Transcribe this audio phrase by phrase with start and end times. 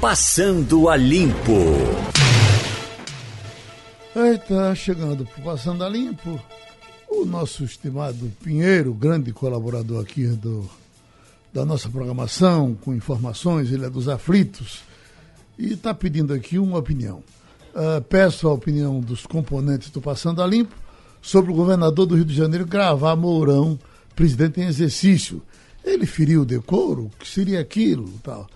[0.00, 1.52] Passando a Limpo.
[4.16, 6.40] Eita, chegando pro Passando a Limpo,
[7.06, 10.64] o nosso estimado Pinheiro, grande colaborador aqui do,
[11.52, 14.80] da nossa programação, com informações, ele é dos aflitos,
[15.58, 17.22] e está pedindo aqui uma opinião.
[17.74, 20.74] Uh, peço a opinião dos componentes do Passando a Limpo
[21.20, 23.78] sobre o governador do Rio de Janeiro gravar Mourão,
[24.16, 25.42] presidente em exercício.
[25.84, 27.04] Ele feriu o decoro?
[27.04, 28.08] O que seria aquilo?
[28.22, 28.48] Tal.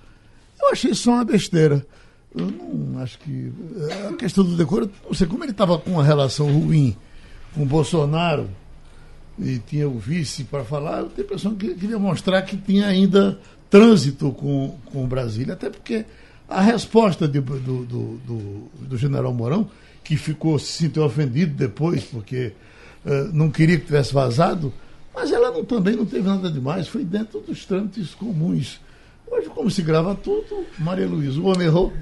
[0.64, 1.86] Eu achei só uma besteira.
[2.34, 3.52] Eu não acho que.
[3.76, 6.96] Eh, a questão do decoro, não sei como ele estava com uma relação ruim
[7.54, 8.48] com o Bolsonaro
[9.38, 12.86] e tinha o vice para falar, eu tenho a impressão que queria mostrar que tinha
[12.86, 13.38] ainda
[13.68, 16.04] trânsito com, com Brasília, até porque
[16.48, 19.68] a resposta de, do, do, do, do, general Mourão,
[20.02, 22.52] que ficou, se sentiu ofendido depois, porque
[23.04, 24.72] uh, não queria que tivesse vazado,
[25.14, 28.80] mas ela não, também não teve nada demais, foi dentro dos trâmites comuns.
[29.34, 31.92] Hoje, como se grava tudo, Maria Luísa, o homem errou.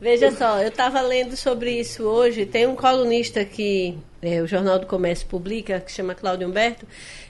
[0.00, 2.44] Veja só, eu estava lendo sobre isso hoje.
[2.44, 6.84] Tem um colunista que é, o Jornal do Comércio publica, que chama Cláudio Humberto,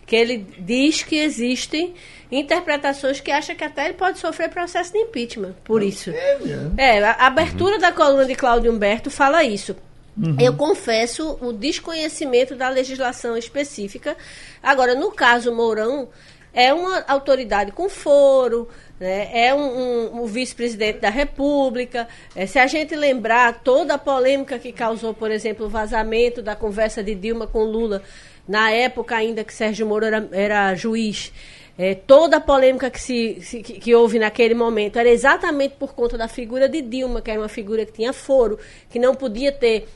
[0.06, 1.92] que ele diz que existem
[2.32, 6.08] interpretações que acha que até ele pode sofrer processo de impeachment por isso.
[6.08, 6.38] É,
[6.78, 7.80] é a abertura uhum.
[7.80, 9.76] da coluna de Cláudio Humberto fala isso.
[10.16, 10.36] Uhum.
[10.40, 14.16] Eu confesso o desconhecimento da legislação específica.
[14.62, 16.08] Agora, no caso Mourão,
[16.54, 19.28] é uma autoridade com foro, né?
[19.32, 22.06] é um, um, um vice-presidente da República.
[22.34, 26.54] É, se a gente lembrar toda a polêmica que causou, por exemplo, o vazamento da
[26.54, 28.02] conversa de Dilma com Lula,
[28.46, 31.32] na época ainda que Sérgio Moro era, era juiz.
[31.76, 35.92] É, toda a polêmica que, se, se que, que, houve naquele momento era exatamente por
[35.92, 39.50] conta da figura de Dilma, que era uma figura que tinha foro, que não podia
[39.50, 39.88] ter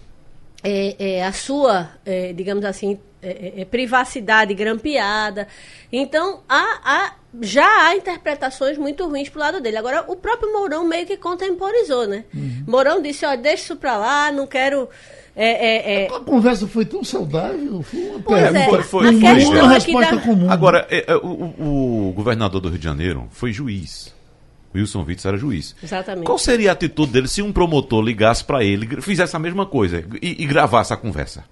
[0.63, 5.47] é, é, a sua, é, digamos assim, é, é, é, privacidade grampeada.
[5.93, 9.77] Então, há, há, já há interpretações muito ruins pro lado dele.
[9.77, 12.25] Agora, o próprio Mourão meio que contemporizou, né?
[12.35, 12.65] Uhum.
[12.67, 14.89] Mourão disse, ó, deixa isso para lá, não quero...
[15.41, 17.81] É, a conversa foi tão saudável.
[17.83, 20.51] Foi pois é, foi, foi, foi, foi uma resposta comum.
[20.51, 20.89] Agora,
[21.23, 24.13] o, o governador do Rio de Janeiro foi juiz.
[24.79, 25.75] Wilson Witts era juiz.
[25.83, 26.25] Exatamente.
[26.25, 30.05] Qual seria a atitude dele se um promotor ligasse para ele, fizesse a mesma coisa
[30.23, 31.45] e, e gravasse a conversa?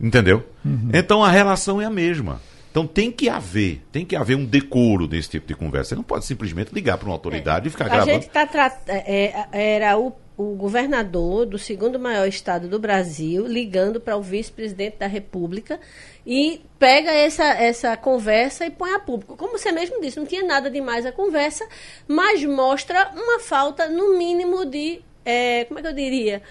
[0.00, 0.44] Entendeu?
[0.64, 0.90] Uhum.
[0.92, 2.40] Então a relação é a mesma.
[2.74, 5.90] Então tem que haver, tem que haver um decoro nesse tipo de conversa.
[5.90, 8.10] Você não pode simplesmente ligar para uma autoridade é, e ficar a gravando.
[8.10, 8.76] Gente tá tra...
[8.88, 14.22] É, é, era o, o governador do segundo maior estado do Brasil ligando para o
[14.22, 15.78] vice-presidente da República
[16.26, 19.36] e pega essa, essa conversa e põe a público.
[19.36, 21.66] Como você mesmo disse, não tinha nada demais a conversa,
[22.08, 25.02] mas mostra uma falta, no mínimo, de.
[25.24, 26.42] É, como é que eu diria?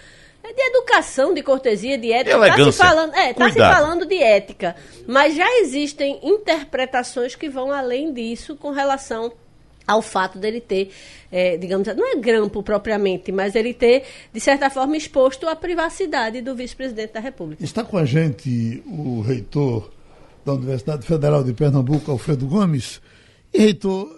[0.43, 2.37] É de educação, de cortesia, de ética.
[2.47, 4.75] Está se falando, é, tá se falando de ética.
[5.07, 9.31] Mas já existem interpretações que vão além disso com relação
[9.87, 10.91] ao fato dele ter,
[11.31, 16.41] é, digamos, não é grampo propriamente, mas ele ter, de certa forma, exposto a privacidade
[16.41, 17.63] do vice-presidente da República.
[17.63, 19.89] Está com a gente o reitor
[20.45, 23.01] da Universidade Federal de Pernambuco, Alfredo Gomes.
[23.53, 24.09] E, reitor,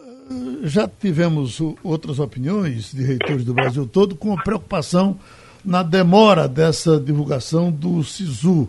[0.63, 5.19] já tivemos outras opiniões de reitores do Brasil todo com preocupação
[5.63, 8.67] na demora dessa divulgação do SISU.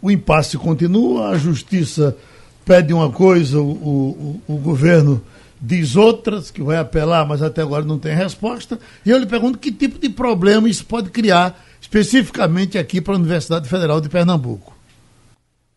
[0.00, 2.16] o impasse continua, a justiça
[2.64, 5.20] pede uma coisa, o, o, o, governo
[5.60, 8.78] diz outras, que vai apelar, mas até agora não tem resposta.
[9.04, 13.18] E eu lhe pergunto que tipo de problema isso pode criar, especificamente aqui para a
[13.18, 14.72] Universidade Federal de Pernambuco.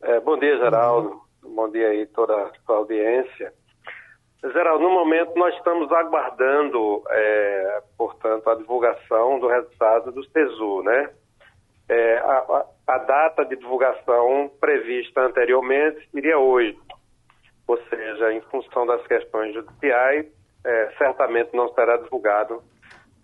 [0.01, 1.21] É, bom dia, Geraldo.
[1.43, 3.53] Bom dia aí toda a audiência.
[4.43, 11.09] Geraldo, no momento nós estamos aguardando, é, portanto, a divulgação do resultado do TESU, né?
[11.89, 16.77] É, a, a, data de divulgação prevista anteriormente seria hoje,
[17.65, 20.25] ou seja, em função das questões judiciais,
[20.65, 22.61] é, certamente não será divulgado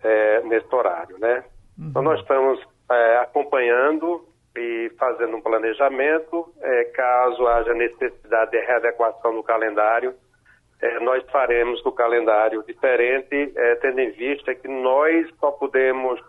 [0.02, 1.44] é, nesse horário, né?
[1.78, 1.88] Uhum.
[1.90, 2.58] Então nós estamos
[2.90, 4.26] é, acompanhando
[4.56, 10.14] e fazendo um planejamento, é, caso haja necessidade de readequação do calendário,
[11.00, 16.20] nós faremos o calendário diferente, tendo em vista que nós só podemos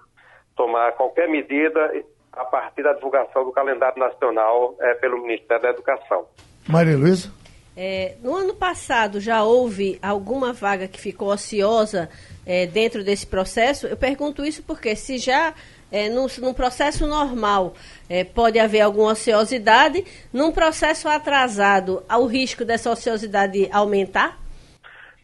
[0.55, 1.91] tomar qualquer medida
[2.35, 6.25] a partir da divulgação do calendário nacional é, pelo Ministério da Educação.
[6.67, 7.31] Maria Luísa?
[7.77, 12.09] É, no ano passado já houve alguma vaga que ficou ociosa
[12.45, 13.85] é, dentro desse processo?
[13.85, 15.53] Eu pergunto isso porque se já
[15.91, 17.73] é, num, num processo normal
[18.09, 24.37] é, pode haver alguma ociosidade, num processo atrasado, há o risco dessa ociosidade aumentar?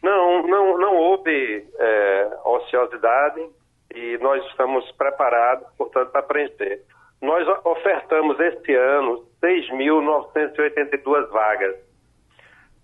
[0.02, 3.48] Não, não, não houve é, ociosidade
[3.94, 6.82] e nós estamos preparados, portanto, para preencher.
[7.22, 11.76] Nós ofertamos este ano 6.982 vagas.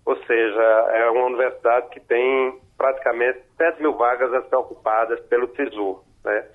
[0.05, 0.63] Ou seja,
[0.93, 6.01] é uma universidade que tem praticamente 7 mil vagas a ser ocupadas pelo SISU.
[6.23, 6.45] Né?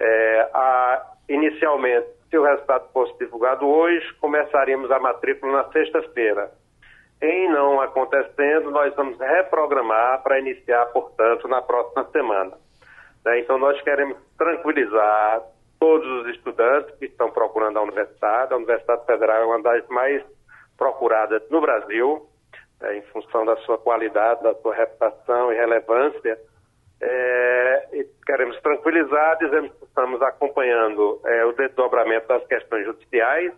[0.00, 6.52] É, a, inicialmente, se o resultado fosse divulgado hoje, começaríamos a matrícula na sexta-feira.
[7.20, 12.56] Em não acontecendo, nós vamos reprogramar para iniciar, portanto, na próxima semana.
[13.24, 13.40] Né?
[13.40, 15.42] Então, nós queremos tranquilizar
[15.78, 18.52] todos os estudantes que estão procurando a universidade.
[18.52, 20.22] A Universidade Federal é uma das mais
[20.76, 22.26] procuradas no Brasil,
[22.80, 22.98] né?
[22.98, 26.38] em função da sua qualidade, da sua reputação e relevância.
[27.00, 33.52] É, e queremos tranquilizar, dizendo que estamos acompanhando é, o desdobramento das questões judiciais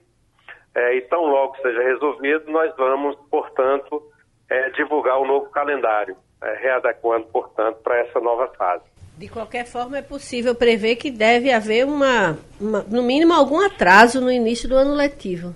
[0.75, 4.02] é, e tão logo seja resolvido, nós vamos, portanto,
[4.49, 8.84] é, divulgar o novo calendário, é, readequando, portanto, para essa nova fase.
[9.20, 14.19] De qualquer forma, é possível prever que deve haver uma, uma, no mínimo, algum atraso
[14.19, 15.55] no início do ano letivo.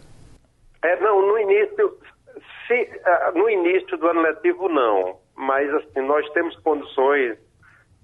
[0.84, 1.98] É, não, no início,
[2.68, 7.38] se, uh, no início do ano letivo não, mas assim, nós temos condições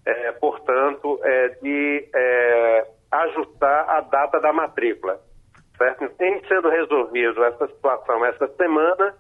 [0.07, 5.21] é, portanto, é, de é, ajustar a data da matrícula.
[5.77, 6.11] Certo?
[6.23, 9.15] Em sendo resolvido essa situação essa semana,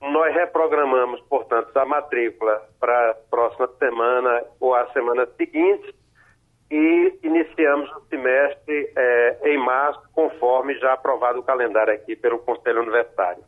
[0.00, 5.94] nós reprogramamos, portanto, a matrícula para a próxima semana ou a semana seguinte
[6.70, 12.82] e iniciamos o semestre é, em março, conforme já aprovado o calendário aqui pelo Conselho
[12.82, 13.42] Universitário.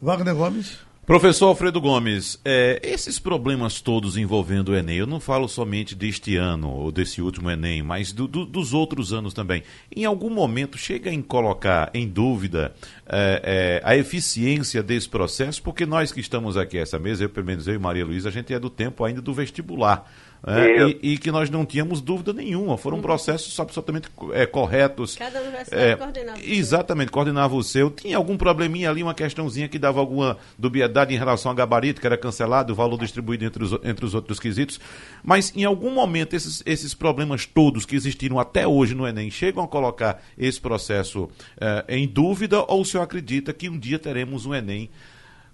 [0.00, 0.86] Wagner Gomes.
[1.06, 6.34] Professor Alfredo Gomes, é, esses problemas todos envolvendo o Enem, eu não falo somente deste
[6.34, 9.62] ano ou desse último Enem, mas do, do, dos outros anos também.
[9.94, 12.74] Em algum momento chega em colocar em dúvida
[13.06, 17.46] é, é, a eficiência desse processo, porque nós que estamos aqui essa mesa, eu pelo
[17.46, 20.10] menos eu e Maria Luísa, a gente é do tempo ainda do vestibular.
[20.46, 22.76] É, e, e, que nós não tínhamos dúvida nenhuma.
[22.76, 23.02] Foram uhum.
[23.02, 25.16] processos absolutamente é, corretos.
[25.16, 26.38] Cada universidade é, coordenava.
[26.42, 27.90] Exatamente, coordenava o seu.
[27.90, 32.06] Tinha algum probleminha ali, uma questãozinha que dava alguma dubiedade em relação ao gabarito, que
[32.06, 34.78] era cancelado, o valor distribuído entre os, entre os outros quesitos.
[35.22, 39.64] Mas em algum momento esses, esses problemas todos que existiram até hoje no Enem chegam
[39.64, 41.28] a colocar esse processo
[41.60, 44.90] é, em dúvida ou o senhor acredita que um dia teremos um Enem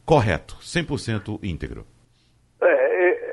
[0.04, 1.86] correto, 100% íntegro?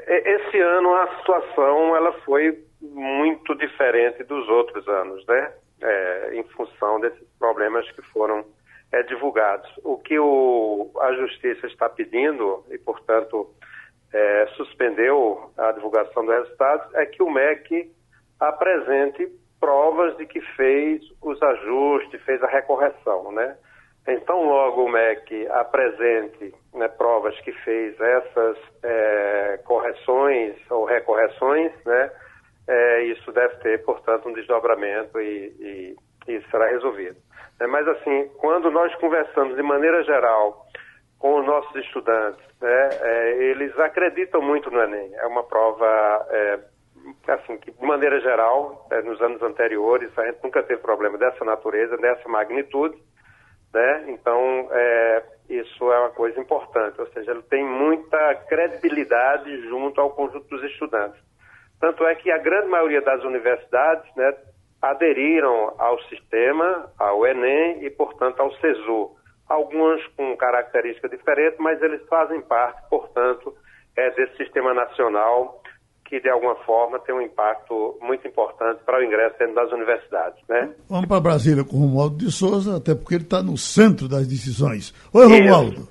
[0.10, 5.54] Esse ano a situação ela foi muito diferente dos outros anos, né?
[5.82, 8.44] É, em função desses problemas que foram
[8.92, 9.70] é, divulgados.
[9.84, 13.50] O que o, a Justiça está pedindo, e portanto
[14.12, 17.92] é, suspendeu a divulgação dos resultados, é que o MEC
[18.40, 23.58] apresente provas de que fez os ajustes, fez a recorreção, né?
[24.08, 28.79] Então, logo o MEC apresente né, provas que fez essas é,
[30.00, 32.12] correções ou recorreções, né,
[32.68, 35.96] é, isso deve ter, portanto, um desdobramento e, e,
[36.28, 37.18] e será resolvido.
[37.60, 40.66] É, mas, assim, quando nós conversamos de maneira geral
[41.18, 45.14] com os nossos estudantes, né, é, eles acreditam muito no Enem.
[45.16, 46.60] É uma prova, é,
[47.28, 51.44] assim, que de maneira geral, é, nos anos anteriores, a gente nunca teve problema dessa
[51.44, 52.98] natureza, dessa magnitude,
[53.74, 54.06] né?
[54.08, 55.24] Então, é,
[55.60, 60.64] isso é uma coisa importante, ou seja, ele tem muita credibilidade junto ao conjunto dos
[60.64, 61.20] estudantes.
[61.80, 64.36] Tanto é que a grande maioria das universidades né,
[64.82, 69.16] aderiram ao sistema, ao Enem e, portanto, ao CESU.
[69.48, 73.56] Algumas com características diferentes, mas eles fazem parte, portanto,
[73.96, 75.59] é, desse sistema nacional
[76.10, 80.40] que de alguma forma tem um impacto muito importante para o ingresso dentro das universidades.
[80.50, 80.72] Né?
[80.90, 84.26] Vamos para Brasília com o Romualdo de Souza, até porque ele está no centro das
[84.26, 84.92] decisões.
[85.14, 85.88] Oi, Romualdo.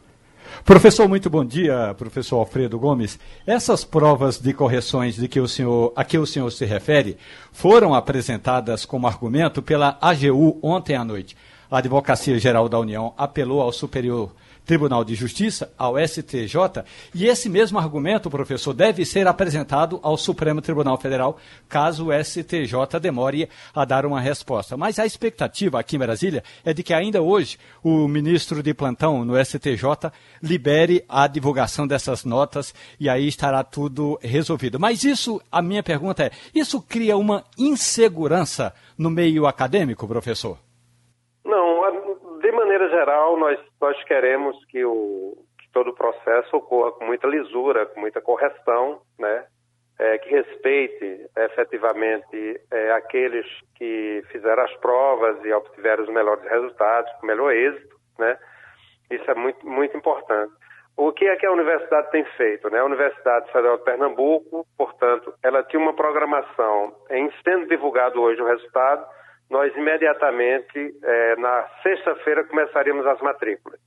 [0.65, 3.19] Professor, muito bom dia, professor Alfredo Gomes.
[3.47, 7.17] Essas provas de correções de que o senhor, a que o senhor se refere
[7.53, 11.37] foram apresentadas como argumento pela AGU ontem à noite.
[11.71, 14.33] A Advocacia Geral da União apelou ao Superior
[14.69, 16.85] Tribunal de Justiça, ao STJ,
[17.15, 23.01] e esse mesmo argumento, professor, deve ser apresentado ao Supremo Tribunal Federal, caso o STJ
[23.01, 24.77] demore a dar uma resposta.
[24.77, 29.25] Mas a expectativa aqui em Brasília é de que ainda hoje o ministro de plantão
[29.25, 34.79] no STJ libere a divulgação dessas notas e aí estará tudo resolvido.
[34.79, 40.59] Mas isso, a minha pergunta é, isso cria uma insegurança no meio acadêmico, professor?
[42.99, 48.01] Geral, nós, nós queremos que, o, que todo o processo ocorra com muita lisura, com
[48.01, 49.47] muita correção, né?
[50.01, 57.11] É, que respeite efetivamente é, aqueles que fizeram as provas e obtiveram os melhores resultados,
[57.21, 58.39] o melhor êxito, né?
[59.11, 60.53] Isso é muito, muito importante.
[60.97, 62.71] O que é que a universidade tem feito?
[62.71, 62.79] Né?
[62.79, 68.47] A Universidade Federal de Pernambuco, portanto, ela tinha uma programação em sendo divulgado hoje o
[68.47, 69.05] resultado,
[69.51, 73.81] nós imediatamente, é, na sexta-feira, começaríamos as matrículas.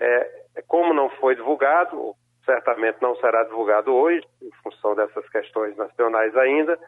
[0.00, 6.34] É, como não foi divulgado, certamente não será divulgado hoje, em função dessas questões nacionais
[6.36, 6.78] ainda.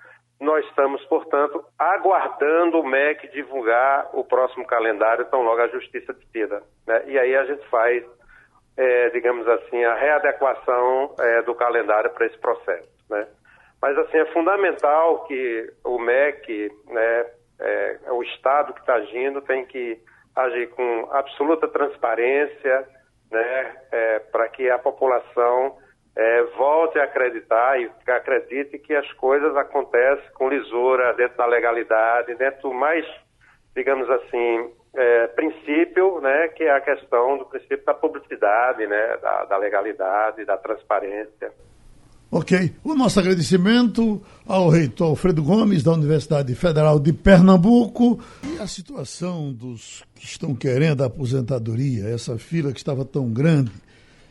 [0.40, 6.62] Nós estamos, portanto, aguardando o MEC divulgar o próximo calendário, tão logo a Justiça decida.
[6.87, 7.04] Né?
[7.06, 8.04] E aí a gente faz,
[8.76, 12.90] é, digamos assim, a readequação é, do calendário para esse processo.
[13.08, 13.28] Né?
[13.80, 17.26] Mas, assim, é fundamental que o MEC, né,
[17.62, 19.99] é, o Estado que está agindo, tem que
[20.35, 22.87] agir com absoluta transparência,
[23.31, 25.78] né, é, para que a população
[26.16, 32.35] é, volte a acreditar e acredite que as coisas acontecem com lisura, dentro da legalidade,
[32.35, 33.07] dentro do mais,
[33.75, 39.45] digamos assim, é, princípio, né, que é a questão do princípio da publicidade, né, da,
[39.47, 41.52] da legalidade, da transparência.
[42.35, 42.73] Ok.
[42.83, 48.19] O nosso agradecimento ao reitor Alfredo Gomes, da Universidade Federal de Pernambuco.
[48.43, 53.71] E a situação dos que estão querendo a aposentadoria, essa fila que estava tão grande,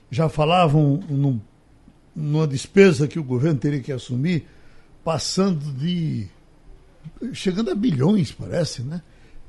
[0.10, 1.40] já falavam num,
[2.16, 4.48] numa despesa que o governo teria que assumir,
[5.04, 6.28] passando de.
[7.34, 9.04] chegando a bilhões, parece, né?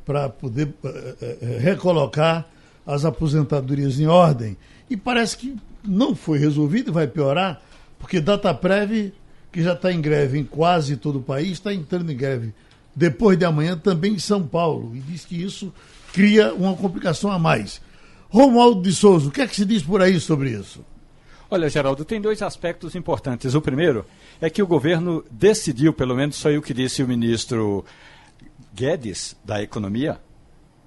[0.05, 2.47] Para poder uh, recolocar
[2.87, 4.59] as aposentadorias em ordem.
[4.91, 7.63] E parece que não foi resolvido e vai piorar
[8.03, 9.13] porque Dataprev,
[9.53, 12.53] que já está em greve em quase todo o país, está entrando em greve
[12.95, 14.91] depois de amanhã também em São Paulo.
[14.97, 15.73] E diz que isso
[16.13, 17.81] cria uma complicação a mais.
[18.29, 20.85] Romualdo de Souza, o que é que se diz por aí sobre isso?
[21.49, 23.55] Olha, Geraldo, tem dois aspectos importantes.
[23.55, 24.05] O primeiro
[24.41, 27.85] é que o governo decidiu, pelo menos foi o que disse o ministro
[28.75, 30.21] Guedes, da Economia.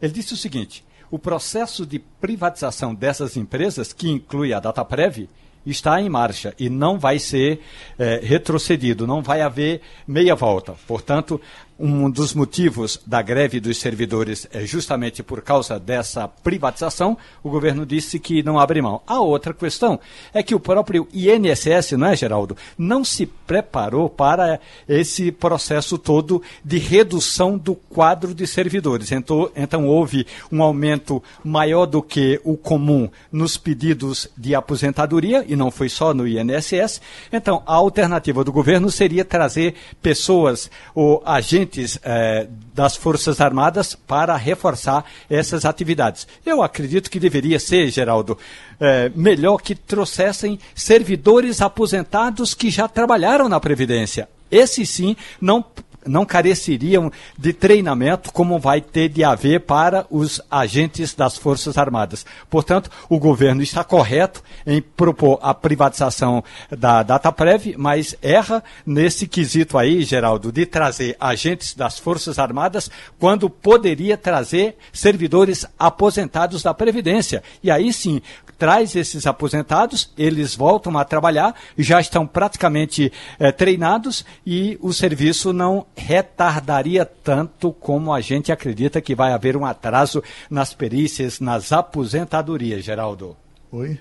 [0.02, 5.30] Ele disse o seguinte: o processo de privatização dessas empresas, que inclui a Dataprev,
[5.66, 7.62] está em marcha e não vai ser
[7.98, 10.76] é, retrocedido, não vai haver meia volta.
[10.88, 11.40] Portanto,
[11.78, 17.18] um dos motivos da greve dos servidores é justamente por causa dessa privatização.
[17.44, 19.02] O governo disse que não abre mão.
[19.06, 20.00] A outra questão
[20.34, 26.42] é que o próprio INSS, não é, Geraldo, não se preparou para esse processo todo
[26.64, 29.12] de redução do quadro de servidores.
[29.12, 35.56] Então, então houve um aumento maior do que o comum nos pedidos de aposentadoria, e
[35.56, 37.02] não foi só no INSS.
[37.32, 43.96] Então, a alternativa do governo seria trazer pessoas ou agentes agentes eh, das Forças Armadas
[43.96, 46.28] para reforçar essas atividades.
[46.46, 48.38] Eu acredito que deveria ser, Geraldo,
[48.80, 54.30] eh, melhor que trouxessem servidores aposentados que já trabalharam na Previdência.
[54.52, 55.66] Esses sim não
[56.06, 62.26] não careceriam de treinamento como vai ter de haver para os agentes das Forças Armadas.
[62.50, 69.78] Portanto, o governo está correto em propor a privatização da Dataprev, mas erra nesse quesito
[69.78, 77.44] aí, Geraldo, de trazer agentes das Forças Armadas quando poderia trazer servidores aposentados da Previdência.
[77.64, 78.22] E aí sim,
[78.58, 85.52] traz esses aposentados, eles voltam a trabalhar, já estão praticamente eh, treinados e o serviço
[85.52, 91.72] não retardaria tanto como a gente acredita que vai haver um atraso nas perícias, nas
[91.72, 93.36] aposentadorias, Geraldo.
[93.72, 94.00] Oi?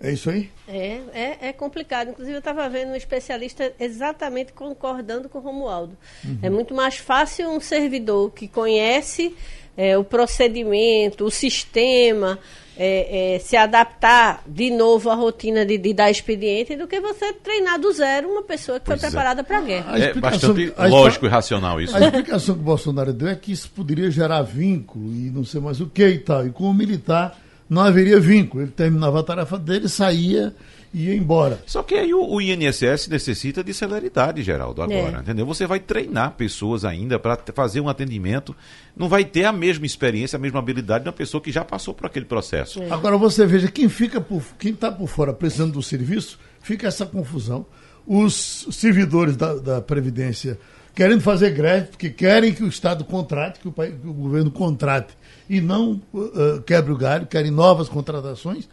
[0.00, 0.50] É isso aí?
[0.68, 2.10] É, é, é complicado.
[2.10, 5.96] Inclusive, eu estava vendo um especialista exatamente concordando com o Romualdo.
[6.22, 6.38] Uhum.
[6.42, 9.34] É muito mais fácil um servidor que conhece
[9.76, 12.38] é, o procedimento, o sistema,
[12.76, 17.32] é, é, se adaptar de novo à rotina de, de, dar expediente do que você
[17.32, 19.10] treinar do zero uma pessoa que pois foi é.
[19.10, 19.98] preparada para a guerra.
[19.98, 21.96] É bastante lógico e racional isso.
[21.96, 25.60] A explicação que o Bolsonaro deu é que isso poderia gerar vínculo e não sei
[25.60, 26.46] mais o que e tal.
[26.46, 27.38] E com o militar
[27.68, 28.64] não haveria vínculo.
[28.64, 30.54] Ele terminava a tarefa dele, saía
[30.94, 31.60] e ia embora.
[31.66, 35.20] Só que aí o, o INSS necessita de celeridade, Geraldo, agora, é.
[35.20, 35.44] entendeu?
[35.44, 38.54] Você vai treinar pessoas ainda para fazer um atendimento,
[38.96, 41.92] não vai ter a mesma experiência, a mesma habilidade de uma pessoa que já passou
[41.92, 42.80] por aquele processo.
[42.80, 42.90] É.
[42.90, 47.04] Agora você veja, quem fica por, quem está por fora precisando do serviço, fica essa
[47.04, 47.66] confusão.
[48.06, 50.58] Os servidores da, da Previdência
[50.94, 55.16] querendo fazer greve, porque querem que o Estado contrate, que o, que o governo contrate
[55.50, 58.68] e não uh, quebre o galho, querem novas contratações.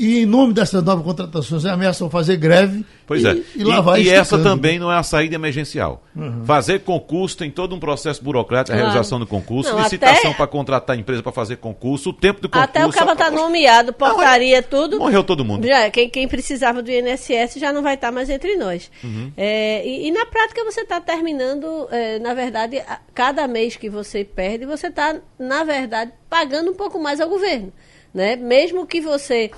[0.00, 3.42] E em nome dessas novas contratações, ameaçam fazer greve pois e, é.
[3.54, 4.00] e lá vai.
[4.00, 6.02] E essa também não é a saída emergencial.
[6.16, 6.42] Uhum.
[6.46, 8.80] Fazer concurso tem todo um processo burocrático, claro.
[8.80, 10.36] a realização do concurso, não, licitação até...
[10.38, 12.70] para contratar a empresa para fazer concurso, o tempo do concurso.
[12.70, 14.98] Até o cara está nomeado, portaria, não, tudo.
[14.98, 15.66] Morreu todo mundo.
[15.66, 18.90] Já, quem, quem, precisava do INSS já não vai estar tá mais entre nós.
[19.04, 19.30] Uhum.
[19.36, 24.24] É, e, e, na prática você está terminando, é, na verdade, cada mês que você
[24.24, 27.70] perde, você está, na verdade, pagando um pouco mais ao governo.
[28.14, 28.34] Né?
[28.34, 29.50] Mesmo que você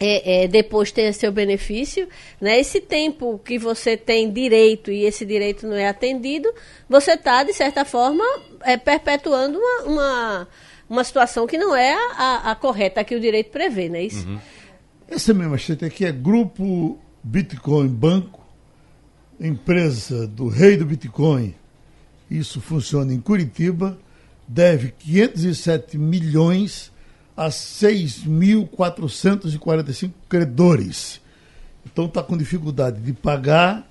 [0.00, 2.08] é, é, depois tenha seu benefício,
[2.40, 2.58] né?
[2.58, 6.50] Esse tempo que você tem direito e esse direito não é atendido,
[6.88, 8.24] você está, de certa forma,
[8.62, 10.48] é, perpetuando uma, uma,
[10.88, 14.26] uma, situação que não é a, a, correta que o direito prevê, não é isso?
[14.26, 14.38] Uhum.
[15.06, 18.40] Essa minha manchete aqui é Grupo Bitcoin Banco,
[19.38, 21.54] empresa do rei do Bitcoin.
[22.30, 23.98] Isso funciona em Curitiba,
[24.48, 26.89] deve 507 milhões
[27.40, 31.20] a 6.445 credores.
[31.90, 33.86] Então está com dificuldade de pagar.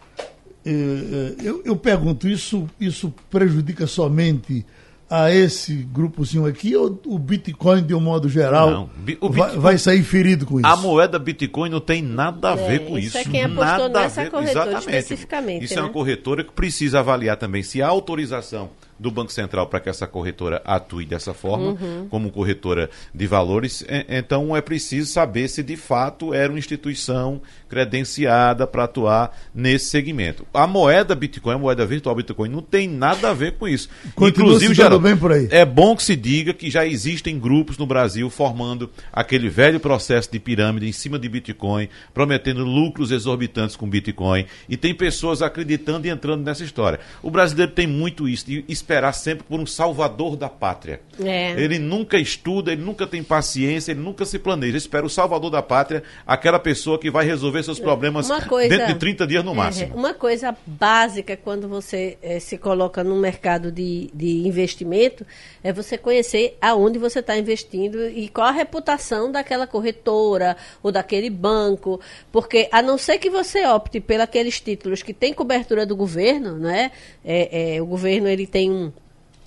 [0.66, 4.66] Eh, eh, Eu, eu pergunto, isso, isso prejudica somente
[5.10, 9.42] a esse grupozinho aqui ou o Bitcoin, de um modo geral, Não, bi- o vai,
[9.48, 10.68] Bitcoin- vai sair ferido com isso?
[10.68, 13.18] A moeda Bitcoin não tem nada a É, ver com isso isso.
[13.18, 15.00] é quem apostou nada a nessa ver- corretora Exatamente.
[15.00, 15.94] especificamente, Isso é uma né?
[15.94, 20.62] corretora que precisa avaliar também se há autorização do Banco Central para que essa corretora
[20.66, 22.08] atue dessa forma, Uhum.
[22.10, 23.82] como corretora de valores.
[23.84, 29.86] E- Então é preciso saber se de fato era uma instituição credenciada para atuar nesse
[29.86, 30.46] segmento.
[30.54, 33.90] A moeda Bitcoin, a moeda virtual Bitcoin, não tem nada a ver com isso.
[34.16, 35.48] Continua dando Geraldo, bem por aí.
[35.50, 40.30] é bom que se diga que já existem grupos no Brasil formando aquele velho processo
[40.32, 46.06] de pirâmide em cima de Bitcoin, prometendo lucros exorbitantes com Bitcoin, e tem pessoas acreditando
[46.08, 47.00] e entrando nessa história.
[47.24, 51.00] O brasileiro tem muito isso, de esperar sempre por um salvador da pátria.
[51.24, 51.52] É.
[51.52, 54.72] Ele nunca estuda, ele nunca tem paciência, ele nunca se planeja.
[54.72, 58.88] Ele espera o salvador da pátria, aquela pessoa que vai resolver seus problemas coisa- dentro
[58.94, 59.96] de 30 dias no É, máximo.
[59.96, 65.26] uma coisa básica quando você eh, se coloca no mercado de, de investimento
[65.64, 71.30] é você conhecer aonde você está investindo e qual a reputação daquela corretora ou daquele
[71.30, 72.00] banco.
[72.32, 76.92] Porque a não ser que você opte pelos títulos que têm cobertura do governo, né?
[77.24, 78.79] É, é, o governo ele tem um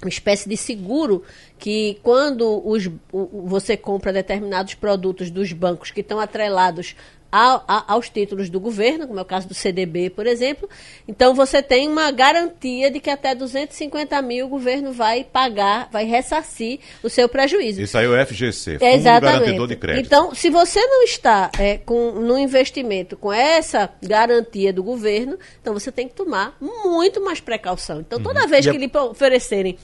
[0.03, 1.23] uma espécie de seguro
[1.59, 6.97] que quando os, você compra determinados produtos dos bancos que estão atrelados
[7.33, 10.69] ao- a- aos títulos do governo, como é o caso do CDB, por exemplo,
[11.09, 16.05] então você tem uma garantia de que até 250 mil o governo vai pagar, vai
[16.05, 17.81] ressarcir o seu prejuízo.
[17.81, 19.39] Isso aí é o FGC, Fundo Exatamente.
[19.41, 20.07] Garantidor de Crédito.
[20.07, 25.73] Então, se você não está é, com, no investimento com essa garantia do governo, então
[25.73, 28.01] você tem que tomar muito mais precaução.
[28.01, 29.79] Então, toda vez E que a- lhe oferecerem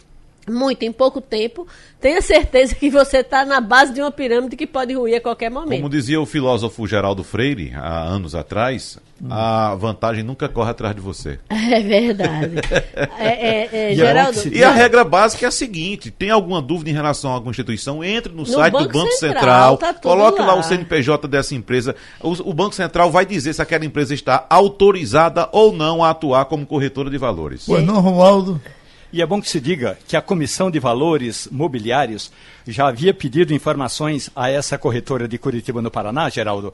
[0.50, 1.66] muito em pouco tempo,
[2.00, 5.50] tenha certeza que você está na base de uma pirâmide que pode ruir a qualquer
[5.50, 5.80] momento.
[5.80, 11.00] Como dizia o filósofo Geraldo Freire, há anos atrás, a vantagem nunca corre atrás de
[11.00, 11.38] você.
[11.68, 12.54] É verdade.
[13.18, 16.92] É, é, é, Geraldo, E a regra básica é a seguinte: tem alguma dúvida em
[16.92, 20.46] relação a alguma instituição, entre no, site do Banco Banco Central, Central, tá coloque lá.
[20.46, 20.54] lá.
[20.54, 21.94] o CNPJ dessa empresa.
[22.20, 26.44] O, o Banco Central vai dizer se aquela empresa está autorizada ou não a atuar
[26.46, 27.64] como corretora de valores.
[27.66, 28.60] Pois não, Romualdo?
[29.10, 32.30] E é bom que se diga que a Comissão de Valores Mobiliários
[32.68, 36.72] já havia pedido informações a essa corretora de Curitiba, no Paraná, Geraldo,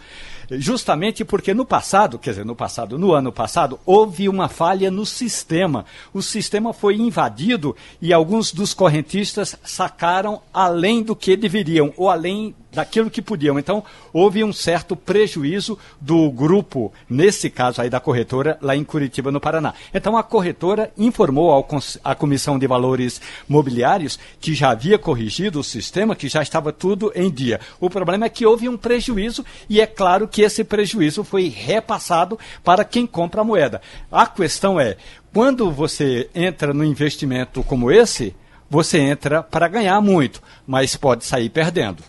[0.50, 5.06] justamente porque no passado, quer dizer, no passado, no ano passado, houve uma falha no
[5.06, 5.84] sistema.
[6.12, 12.54] O sistema foi invadido e alguns dos correntistas sacaram além do que deveriam, ou além
[12.72, 13.56] daquilo que podiam.
[13.56, 19.30] Então, houve um certo prejuízo do grupo, nesse caso aí da corretora, lá em Curitiba,
[19.30, 19.74] no Paraná.
[19.94, 21.64] Então, a corretora informou
[22.02, 25.83] à Comissão de Valores Mobiliários que já havia corrigido o sistema,
[26.16, 27.60] que já estava tudo em dia.
[27.80, 32.38] O problema é que houve um prejuízo e é claro que esse prejuízo foi repassado
[32.62, 33.80] para quem compra a moeda.
[34.10, 34.96] A questão é,
[35.32, 38.34] quando você entra no investimento como esse,
[38.68, 42.02] você entra para ganhar muito, mas pode sair perdendo.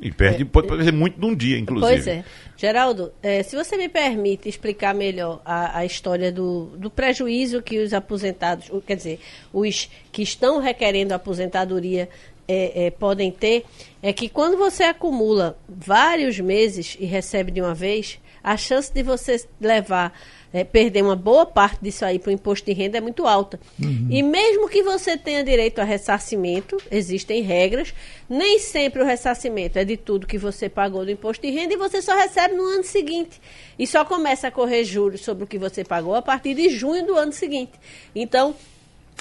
[0.00, 1.94] E perde, pode perder muito num dia, inclusive.
[1.94, 2.24] Pois é.
[2.56, 7.78] Geraldo, eh, se você me permite explicar melhor a, a história do, do prejuízo que
[7.78, 9.20] os aposentados, quer dizer,
[9.52, 12.08] os que estão requerendo aposentadoria
[12.48, 13.64] eh, eh, podem ter,
[14.02, 19.02] é que quando você acumula vários meses e recebe de uma vez, a chance de
[19.02, 20.18] você levar,
[20.52, 23.60] eh, perder uma boa parte disso aí para o imposto de renda é muito alta.
[24.08, 27.92] E mesmo que você tenha direito a ressarcimento, existem regras,
[28.28, 31.76] nem sempre o ressarcimento é de tudo que você pagou do imposto de renda e
[31.76, 33.38] você só recebe no ano seguinte.
[33.78, 37.04] E só começa a correr juros sobre o que você pagou a partir de junho
[37.04, 37.72] do ano seguinte.
[38.14, 38.54] Então,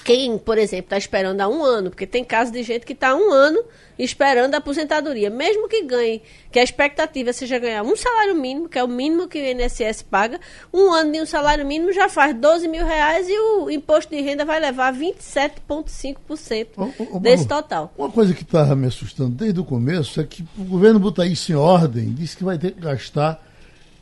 [0.03, 3.09] quem, por exemplo, está esperando há um ano, porque tem casos de gente que está
[3.09, 3.63] há um ano
[3.99, 8.77] esperando a aposentadoria, mesmo que ganhe, que a expectativa seja ganhar um salário mínimo, que
[8.77, 10.39] é o mínimo que o INSS paga,
[10.73, 14.21] um ano de um salário mínimo já faz 12 mil reais e o imposto de
[14.21, 17.91] renda vai levar 27,5% Ô, ô, ô, desse total.
[17.97, 21.51] Uma coisa que estava me assustando desde o começo é que o governo botar isso
[21.51, 23.43] em ordem, disse que vai ter que gastar,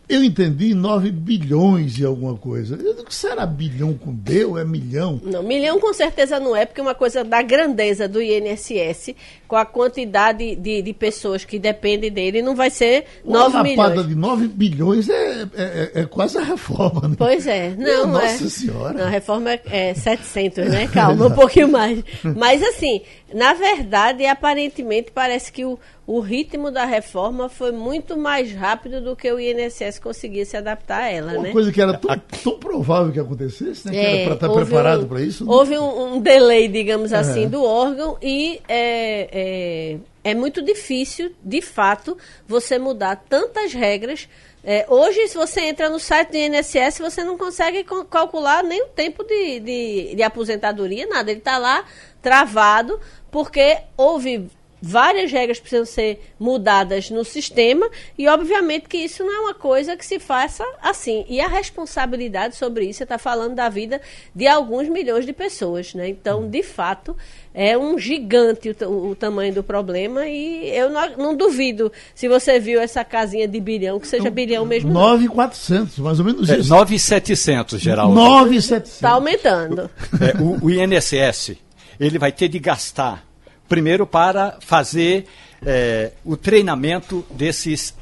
[0.08, 2.76] eu entendi, 9 bilhões e alguma coisa.
[2.76, 5.20] Eu digo, será bilhão com B ou é milhão?
[5.24, 9.16] Não, milhão com certeza não é, porque uma coisa da grandeza do INSS,
[9.48, 13.90] com a quantidade de, de pessoas que dependem dele, não vai ser Uma 9 lapada
[14.04, 14.08] milhões.
[14.08, 17.16] de 9 bilhões é, é, é- é quase a reforma, né?
[17.18, 18.50] Pois é, não, Nossa é.
[18.50, 18.94] Senhora.
[18.94, 20.88] Não, a reforma é, é 700, né?
[20.94, 22.04] Calma, um pouquinho mais.
[22.36, 23.02] Mas assim,
[23.36, 29.14] na verdade, aparentemente, parece que o, o ritmo da reforma foi muito mais rápido do
[29.14, 31.52] que o INSS conseguia se adaptar a ela, Uma né?
[31.52, 33.92] coisa que era tão, tão provável que acontecesse, né?
[33.92, 35.46] que É, era para estar houve preparado um- para isso.
[35.46, 35.52] né?
[35.54, 37.50] Houve um, um delay, digamos assim, É.
[37.50, 42.18] do órgão e é, é, é muito difícil, de fato,
[42.48, 44.30] você mudar tantas regras.
[44.68, 48.82] É, hoje, se você entra no site do INSS, você não consegue co- calcular nem
[48.82, 51.30] o tempo de, de, de aposentadoria, nada.
[51.30, 51.86] Ele está lá
[52.20, 53.00] travado,
[53.30, 54.50] porque houve
[54.82, 59.96] várias regras precisam ser mudadas no sistema e obviamente que isso não é uma coisa
[59.96, 64.02] que se faça assim e a responsabilidade sobre isso você está falando da vida
[64.34, 67.16] de alguns milhões de pessoas né então de fato
[67.54, 72.60] é um gigante o, o tamanho do problema e eu não, não duvido se você
[72.60, 75.02] viu essa casinha de bilhão que seja bilhão mesmo não.
[75.18, 76.70] 9,400, mais ou menos É, isso.
[76.70, 78.14] 9,700, Geraldo.
[78.14, 78.92] 9,700.
[78.92, 81.56] está aumentando É, o, o INSS
[82.00, 83.26] ele vai ter de gastar
[83.68, 85.26] primeiro para fazer
[85.66, 87.94] é, o treinamento desses,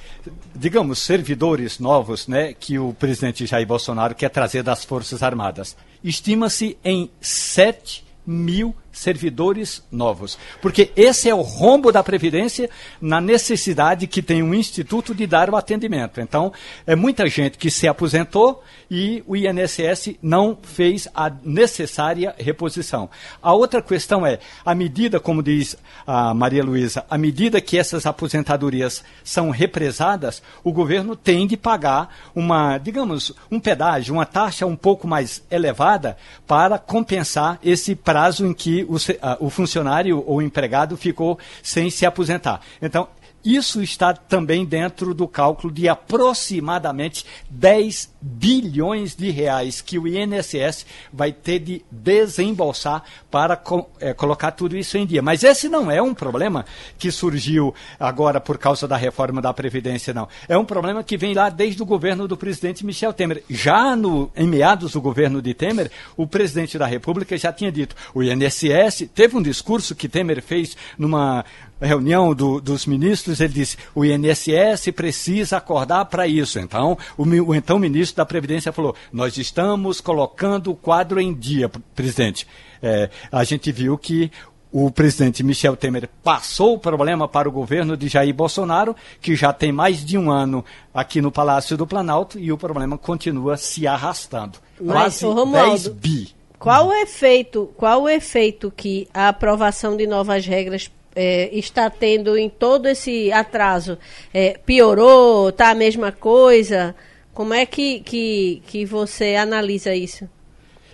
[0.56, 5.76] digamos, servidores novos, né, que o presidente Jair Bolsonaro quer trazer das Forças Armadas.
[6.04, 10.38] Estima-se em 7 mil servidores novos.
[10.62, 12.70] Porque esse é o rombo da Previdência
[13.02, 16.22] na necessidade que tem um instituto de dar o atendimento.
[16.22, 16.54] Então,
[16.86, 23.10] é muita gente que se aposentou e o INSS não fez a necessária reposição.
[23.42, 25.76] A outra questão é, à medida, como diz
[26.06, 32.16] a Maria Luísa, à medida que essas aposentadorias são represadas, o governo tem de pagar
[32.36, 38.54] uma, digamos, um pedágio, uma taxa um pouco mais elevada para compensar esse prazo em
[38.54, 38.96] que o,
[39.40, 42.62] o funcionário ou empregado ficou sem se aposentar.
[42.82, 43.08] Então,
[43.44, 50.86] isso está também dentro do cálculo de aproximadamente 10 bilhões de reais que o INSS
[51.12, 55.22] vai ter de desembolsar para co- eh, colocar tudo isso em dia.
[55.22, 56.66] Mas esse não é um problema
[56.98, 60.28] que surgiu agora por causa da reforma da Previdência, não.
[60.48, 63.44] É um problema que vem lá desde o governo do presidente Michel Temer.
[63.50, 67.96] Já no, em meados do governo de Temer, o presidente da República já tinha dito:
[68.14, 71.44] o INSS teve um discurso que Temer fez numa
[71.88, 76.60] reunião do- dos ministros, ele disse: o INSS precisa acordar para isso.
[76.60, 81.70] Então, o, o então ministro da Previdência falou: nós estamos colocando o quadro em dia,
[81.96, 82.48] presidente.
[82.82, 84.32] É, a gente viu que
[84.72, 89.54] o presidente Michel Temer passou o problema para o governo de Jair Bolsonaro, que já
[89.54, 93.86] tem mais de um ano aqui no Palácio do Planalto, e o problema continua se
[93.86, 94.58] arrastando.
[94.82, 96.30] Mas, Quase Romualdo, 10 bi.
[96.58, 102.38] Qual o efeito, qual o efeito que a aprovação de novas regras eh, está tendo
[102.38, 103.98] em todo esse atraso?
[104.34, 105.50] Eh, piorou?
[105.50, 106.96] Está a mesma coisa?
[107.34, 110.30] Como é que, que, que você analisa isso?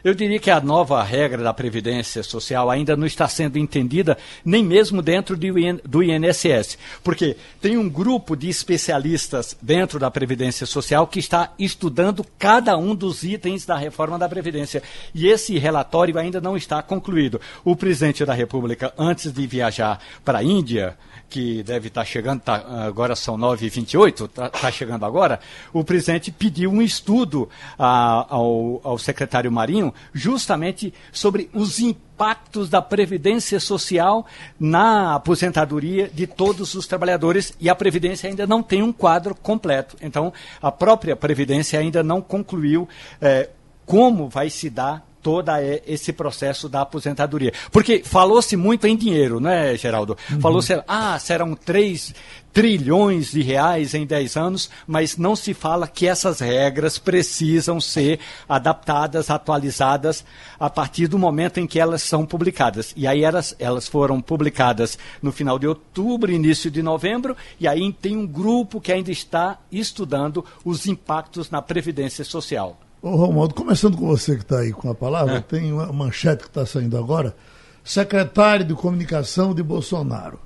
[0.03, 4.63] Eu diria que a nova regra da Previdência Social ainda não está sendo entendida nem
[4.63, 10.65] mesmo dentro do IN do INSS, porque tem um grupo de especialistas dentro da Previdência
[10.65, 14.81] Social que está estudando cada um dos itens da reforma da Previdência.
[15.13, 17.41] E esse relatório ainda não está concluído.
[17.63, 20.97] O presidente da República, antes de viajar para a Índia,
[21.29, 25.39] que deve estar chegando, tá, agora são 9h28, está tá chegando agora,
[25.71, 32.81] o presidente pediu um estudo ah, ao, ao secretário Marinho justamente sobre os impactos da
[32.81, 34.25] Previdência Social
[34.59, 39.95] na aposentadoria de todos os trabalhadores e a Previdência ainda não tem um quadro completo.
[40.01, 42.89] Então, a própria Previdência ainda não concluiu
[43.21, 43.49] eh,
[43.85, 45.49] como vai se dar todo
[45.85, 47.53] esse processo da aposentadoria.
[47.71, 50.17] Porque falou-se muito em dinheiro, não é, Geraldo?
[50.31, 50.39] Uhum.
[50.39, 52.13] Falou-se, ah, serão 3
[52.51, 58.19] trilhões de reais em 10 anos, mas não se fala que essas regras precisam ser
[58.47, 60.25] adaptadas, atualizadas
[60.59, 62.93] a partir do momento em que elas são publicadas.
[62.95, 67.93] E aí elas, elas foram publicadas no final de outubro, início de novembro, e aí
[67.93, 72.77] tem um grupo que ainda está estudando os impactos na Previdência Social.
[73.01, 75.41] Ô Romualdo, começando com você que está aí com a palavra, é.
[75.41, 77.33] tem uma manchete que está saindo agora.
[77.81, 80.37] Secretário de Comunicação de Bolsonaro.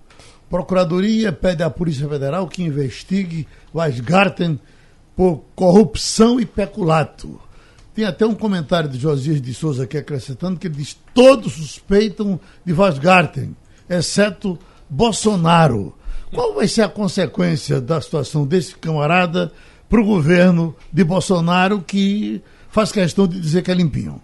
[0.52, 4.60] Procuradoria pede à Polícia Federal que investigue Weisgarten
[5.16, 7.42] por corrupção e peculato.
[7.96, 12.40] Tem até um comentário de Josias de Souza aqui acrescentando que ele diz todos suspeitam
[12.64, 13.56] de Weisgarten,
[13.90, 15.96] exceto Bolsonaro.
[16.32, 19.52] Qual vai ser a consequência da situação desse camarada
[19.94, 24.20] para o governo de Bolsonaro que faz questão de dizer que é limpinho?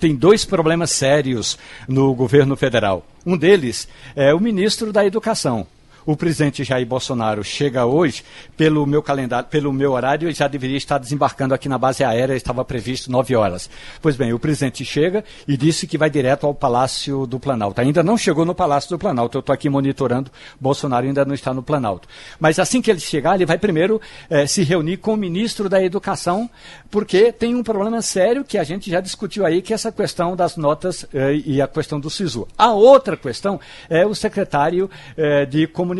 [0.00, 3.06] Tem dois problemas sérios no governo federal.
[3.26, 5.66] Um deles é o ministro da Educação.
[6.04, 8.24] O presidente Jair Bolsonaro chega hoje,
[8.56, 12.34] pelo meu calendário, pelo meu horário, ele já deveria estar desembarcando aqui na base aérea,
[12.34, 13.70] estava previsto 9 horas.
[14.00, 17.80] Pois bem, o presidente chega e disse que vai direto ao Palácio do Planalto.
[17.80, 21.54] Ainda não chegou no Palácio do Planalto, eu estou aqui monitorando, Bolsonaro ainda não está
[21.54, 22.08] no Planalto.
[22.38, 25.82] Mas assim que ele chegar, ele vai primeiro eh, se reunir com o ministro da
[25.82, 26.50] Educação,
[26.90, 30.36] porque tem um problema sério que a gente já discutiu aí, que é essa questão
[30.36, 32.46] das notas eh, e a questão do SISU.
[32.56, 35.91] A outra questão é o secretário eh, de Comunicação.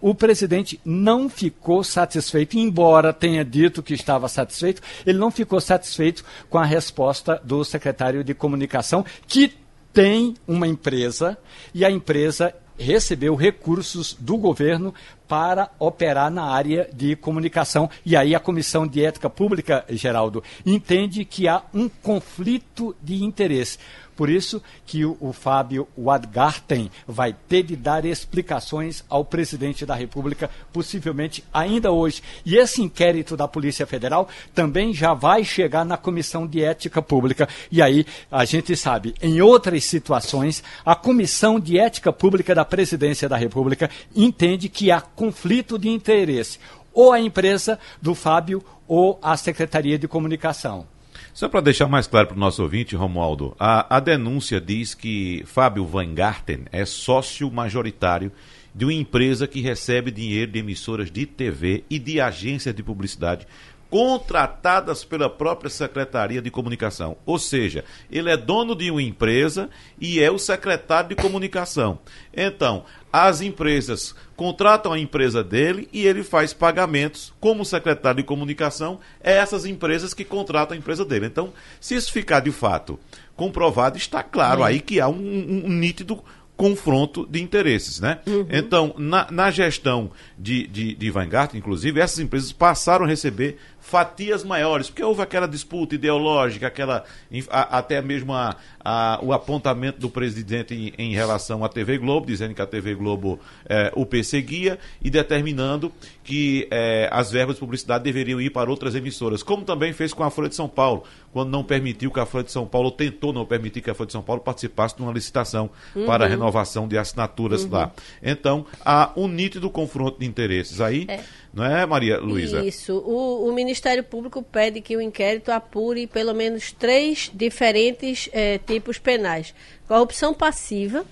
[0.00, 6.24] O presidente não ficou satisfeito, embora tenha dito que estava satisfeito, ele não ficou satisfeito
[6.48, 9.54] com a resposta do secretário de Comunicação, que
[9.92, 11.36] tem uma empresa
[11.74, 14.94] e a empresa recebeu recursos do governo
[15.26, 17.90] para operar na área de comunicação.
[18.06, 23.78] E aí a Comissão de Ética Pública, Geraldo, entende que há um conflito de interesse.
[24.18, 29.94] Por isso que o, o Fábio Wadgarten vai ter de dar explicações ao presidente da
[29.94, 32.20] República, possivelmente ainda hoje.
[32.44, 37.48] E esse inquérito da Polícia Federal também já vai chegar na Comissão de Ética Pública.
[37.70, 43.28] E aí a gente sabe, em outras situações, a Comissão de Ética Pública da Presidência
[43.28, 46.58] da República entende que há conflito de interesse.
[46.92, 50.97] Ou a empresa do Fábio ou a Secretaria de Comunicação.
[51.38, 55.44] Só para deixar mais claro para o nosso ouvinte, Romualdo, a, a denúncia diz que
[55.46, 58.32] Fábio Van Garten é sócio majoritário
[58.74, 63.46] de uma empresa que recebe dinheiro de emissoras de TV e de agências de publicidade
[63.90, 67.16] contratadas pela própria Secretaria de Comunicação.
[67.24, 71.98] Ou seja, ele é dono de uma empresa e é o secretário de comunicação.
[72.34, 79.00] Então, as empresas contratam a empresa dele e ele faz pagamentos como secretário de comunicação
[79.20, 81.26] é essas empresas que contratam a empresa dele.
[81.26, 82.98] Então, se isso ficar de fato
[83.34, 86.22] comprovado, está claro aí que há um, um, um nítido
[86.58, 88.18] confronto de interesses, né?
[88.26, 88.46] Uhum.
[88.50, 94.44] Então, na, na, gestão de, de, de Vanguard, inclusive, essas empresas passaram a receber fatias
[94.44, 97.04] maiores, porque houve aquela disputa ideológica, aquela
[97.48, 102.26] a, até mesmo a, a, o apontamento do presidente em, em, relação à TV Globo,
[102.26, 105.90] dizendo que a TV Globo é, o perseguia e determinando
[106.22, 110.22] que é, as verbas de publicidade deveriam ir para outras emissoras, como também fez com
[110.22, 113.32] a Folha de São Paulo, quando não permitiu que a Folha de São Paulo, tentou
[113.32, 116.04] não permitir que a Folha de São Paulo participasse de uma licitação uhum.
[116.04, 117.70] para a renovação de assinaturas uhum.
[117.72, 117.92] lá.
[118.22, 121.06] Então, há um nítido confronto de interesses aí.
[121.08, 121.24] É.
[121.52, 122.64] Não é, Maria Luísa?
[122.64, 122.98] Isso.
[122.98, 128.98] O, o, Ministério Público pede que o inquérito apure pelo menos três diferentes é, tipos
[128.98, 129.54] penais:
[129.86, 131.04] corrupção passiva,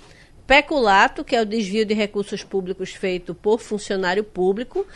[0.46, 4.87] peculato, que é o desvio de recursos públicos feito por funcionário público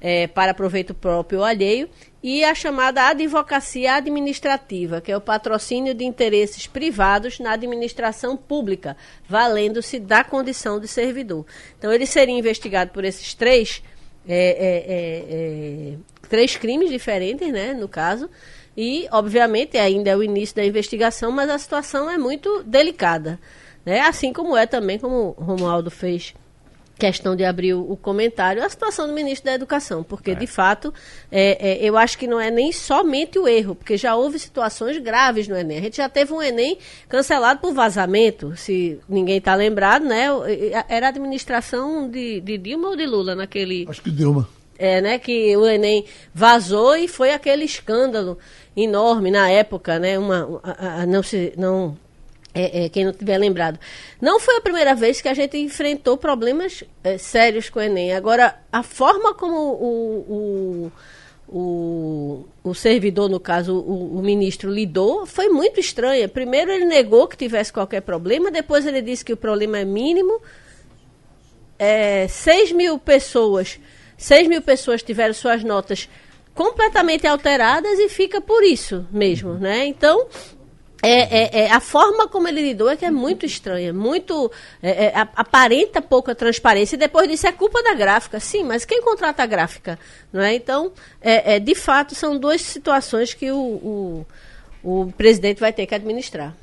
[0.00, 1.88] é, para proveito próprio ou alheio,
[2.22, 8.96] e a chamada advocacia administrativa, que é o patrocínio de interesses privados na administração pública,
[9.28, 11.46] valendo-se da condição de servidor.
[11.78, 13.82] Então, ele seria investigado por esses três
[14.26, 15.94] é, é, é, é,
[16.28, 18.28] três crimes diferentes, né, no caso.
[18.76, 23.40] E, obviamente, ainda é o início da investigação, mas a situação é muito delicada.
[23.84, 24.00] Né?
[24.00, 26.34] Assim como é também, como o Romualdo fez
[26.98, 30.34] questão de abrir o, comentário, a situação do ministro da Educação, porque, é.
[30.34, 30.92] de fato,
[31.30, 34.98] é, é, eu acho que não é nem somente o erro, porque já houve situações
[34.98, 35.78] graves no Enem.
[35.78, 36.76] A gente já teve um Enem
[37.08, 40.26] cancelado por vazamento, se ninguém está lembrado, né?
[40.88, 43.86] Era a administração de, de Dilma ou de Lula naquele...
[43.88, 44.48] Acho que Dilma.
[44.80, 48.38] É, né, que o Enem vazou e foi aquele escândalo
[48.76, 51.96] enorme na época, né, uma, a, a, não se, não
[52.58, 53.78] é, é, quem não tiver lembrado.
[54.20, 58.12] Não foi a primeira vez que a gente enfrentou problemas é, sérios com o Enem.
[58.12, 60.90] Agora, a forma como o,
[61.48, 66.28] o, o, o servidor, no caso, o, o, ministro, lidou foi muito estranha.
[66.28, 70.40] Primeiro, ele negou que tivesse qualquer problema, depois, ele disse que o problema é mínimo.
[71.78, 73.78] É, 6 mil pessoas,
[74.16, 76.08] 6 mil pessoas tiveram suas notas
[76.56, 79.86] completamente alteradas e fica por isso mesmo, né?
[79.86, 80.26] Então,
[81.02, 84.50] é, é, é, a forma como ele lidou é que é muito estranha, muito
[84.82, 88.40] é, é aparenta pouca transparência e depois disso é culpa da gráfica.
[88.40, 89.98] Sim, mas quem contrata a gráfica,
[90.32, 90.54] não é?
[90.54, 94.26] Então, é, é de fato são duas situações que o, o,
[94.82, 96.54] o presidente vai ter que administrar.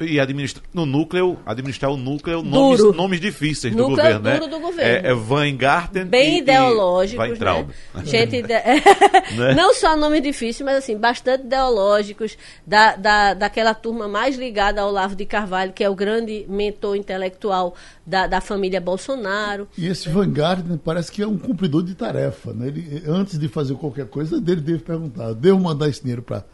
[0.00, 4.38] E administrar no núcleo, administrar o núcleo, nomes, nomes difíceis núcleo do governo, né?
[4.38, 5.06] do governo.
[5.06, 7.66] É, é Van Garten Bem e, ideológicos, e né?
[8.04, 8.48] Gente, de...
[9.36, 9.54] né?
[9.54, 14.88] não só nomes difíceis, mas assim, bastante ideológicos, da, da, daquela turma mais ligada ao
[14.88, 17.74] Olavo de Carvalho, que é o grande mentor intelectual
[18.06, 19.68] da, da família Bolsonaro.
[19.76, 22.68] E esse Van Garten parece que é um cumpridor de tarefa, né?
[22.68, 26.44] Ele, antes de fazer qualquer coisa, dele deve perguntar, devo mandar esse dinheiro para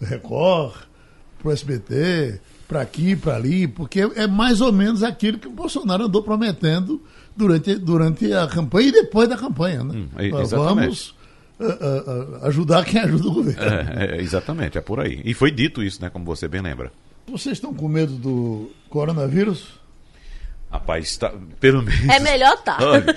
[0.00, 0.89] Record,
[1.48, 6.04] o SBT, para aqui, para ali, porque é mais ou menos aquilo que o Bolsonaro
[6.04, 7.02] andou prometendo
[7.36, 9.82] durante, durante a campanha e depois da campanha.
[9.82, 9.94] Né?
[9.96, 10.08] Hum,
[10.48, 11.14] Vamos
[11.58, 13.62] uh, uh, ajudar quem ajuda o governo.
[13.62, 15.20] É, é, exatamente, é por aí.
[15.24, 16.92] E foi dito isso, né, como você bem lembra.
[17.26, 19.80] Vocês estão com medo do coronavírus?
[20.70, 22.08] Rapaz, tá, pelo menos.
[22.08, 22.78] É melhor tá.
[22.80, 23.16] Olha,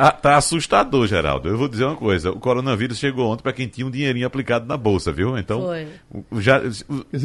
[0.00, 1.48] Tá, tá assustador, Geraldo.
[1.48, 4.66] Eu vou dizer uma coisa: o coronavírus chegou ontem para quem tinha um dinheirinho aplicado
[4.66, 5.36] na bolsa, viu?
[5.38, 5.86] Então, Foi.
[6.40, 6.60] já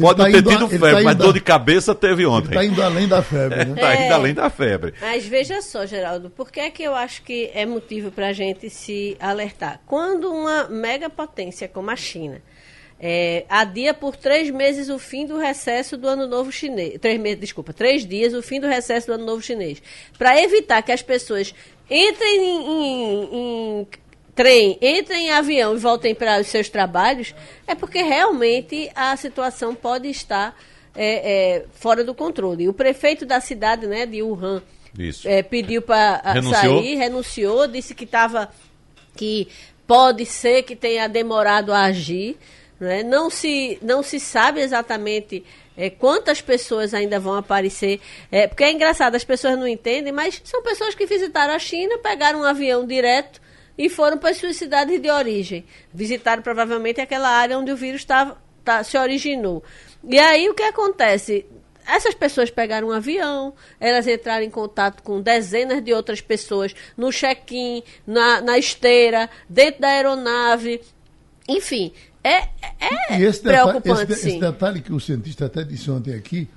[0.00, 2.48] pode tá ter tido a, febre, tá mas dor de cabeça teve ontem.
[2.48, 3.72] Está indo além da febre, né?
[3.78, 4.94] Está é, indo além da febre.
[5.00, 8.32] Mas veja só, Geraldo, por que é que eu acho que é motivo para a
[8.32, 9.80] gente se alertar?
[9.86, 12.40] Quando uma megapotência como a China
[13.00, 16.98] é, adia por três meses o fim do recesso do ano novo chinês.
[17.00, 19.80] Três meses, desculpa, três dias o fim do recesso do ano novo chinês.
[20.18, 21.54] Para evitar que as pessoas
[21.90, 23.86] entrem em, em, em
[24.34, 27.34] trem, entrem em avião e voltem para os seus trabalhos,
[27.66, 30.56] é porque realmente a situação pode estar
[30.94, 32.68] é, é, fora do controle.
[32.68, 34.62] O prefeito da cidade né, de Wuhan
[35.24, 38.48] é, pediu para sair, renunciou, disse que estava.
[39.16, 39.48] que
[39.86, 42.36] pode ser que tenha demorado a agir.
[42.80, 43.02] Né?
[43.02, 45.44] Não, se, não se sabe exatamente
[45.76, 48.00] é, quantas pessoas ainda vão aparecer.
[48.30, 51.98] É, porque é engraçado, as pessoas não entendem, mas são pessoas que visitaram a China,
[51.98, 53.40] pegaram um avião direto
[53.76, 55.64] e foram para as suas cidades de origem.
[55.94, 59.62] Visitaram provavelmente aquela área onde o vírus tá, tá, se originou.
[60.02, 61.46] E aí o que acontece?
[61.86, 67.10] Essas pessoas pegaram um avião, elas entraram em contato com dezenas de outras pessoas no
[67.10, 70.82] check-in, na, na esteira, dentro da aeronave.
[71.48, 71.94] Enfim,
[72.28, 76.48] é, é esse preocupante, detalhe, esse, esse, detalhe que o cientista até disse ontem aqui,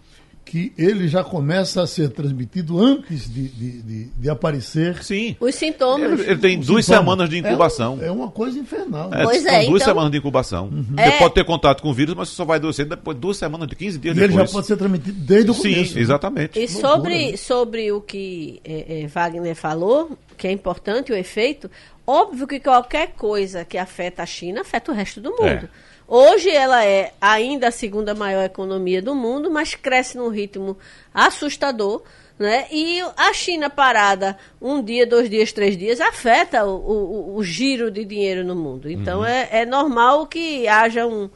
[0.52, 5.02] que ele já começa a ser transmitido antes de, de, de, de aparecer.
[5.02, 5.36] Sim.
[5.40, 6.20] Os sintomas.
[6.20, 7.06] Ele, ele tem Os duas sintomas.
[7.06, 8.00] semanas de incubação.
[8.02, 9.14] É, é, uma coisa infernal.
[9.14, 9.66] É, pois é.
[9.66, 9.94] Duas então...
[9.94, 10.66] semanas de incubação.
[10.66, 10.86] Uhum.
[10.94, 11.18] Você é...
[11.20, 13.68] pode ter contato com o vírus, mas você só vai adoecer depois de duas semanas,
[13.68, 14.36] de 15 dias e depois.
[14.36, 15.94] ele já pode ser transmitido desde o começo.
[15.94, 16.60] Sim, exatamente.
[16.60, 21.70] E sobre, sobre o que é, é, Wagner falou, que é importante o efeito,
[22.06, 25.44] óbvio que qualquer coisa que afeta a China afeta o resto do mundo.
[25.44, 25.70] É.
[26.08, 30.76] Hoje ela é ainda a segunda maior economia do mundo, mas cresce num ritmo
[31.14, 32.02] assustador.
[32.40, 32.66] Né?
[32.72, 37.92] E a China parada um dia, dois dias, três dias, afeta o, o, o giro
[37.92, 38.90] de dinheiro no mundo.
[38.90, 39.26] Então uhum.
[39.26, 41.30] é, é, normal que haja um,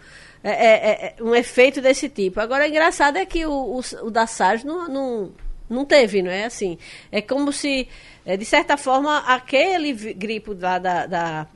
[0.43, 2.39] é, é, é um efeito desse tipo.
[2.39, 5.31] Agora, o engraçado é que o, o, o da SARS não, não,
[5.69, 6.79] não teve, não é assim.
[7.11, 7.87] É como se,
[8.25, 11.47] é, de certa forma, aquele gripe lá da, da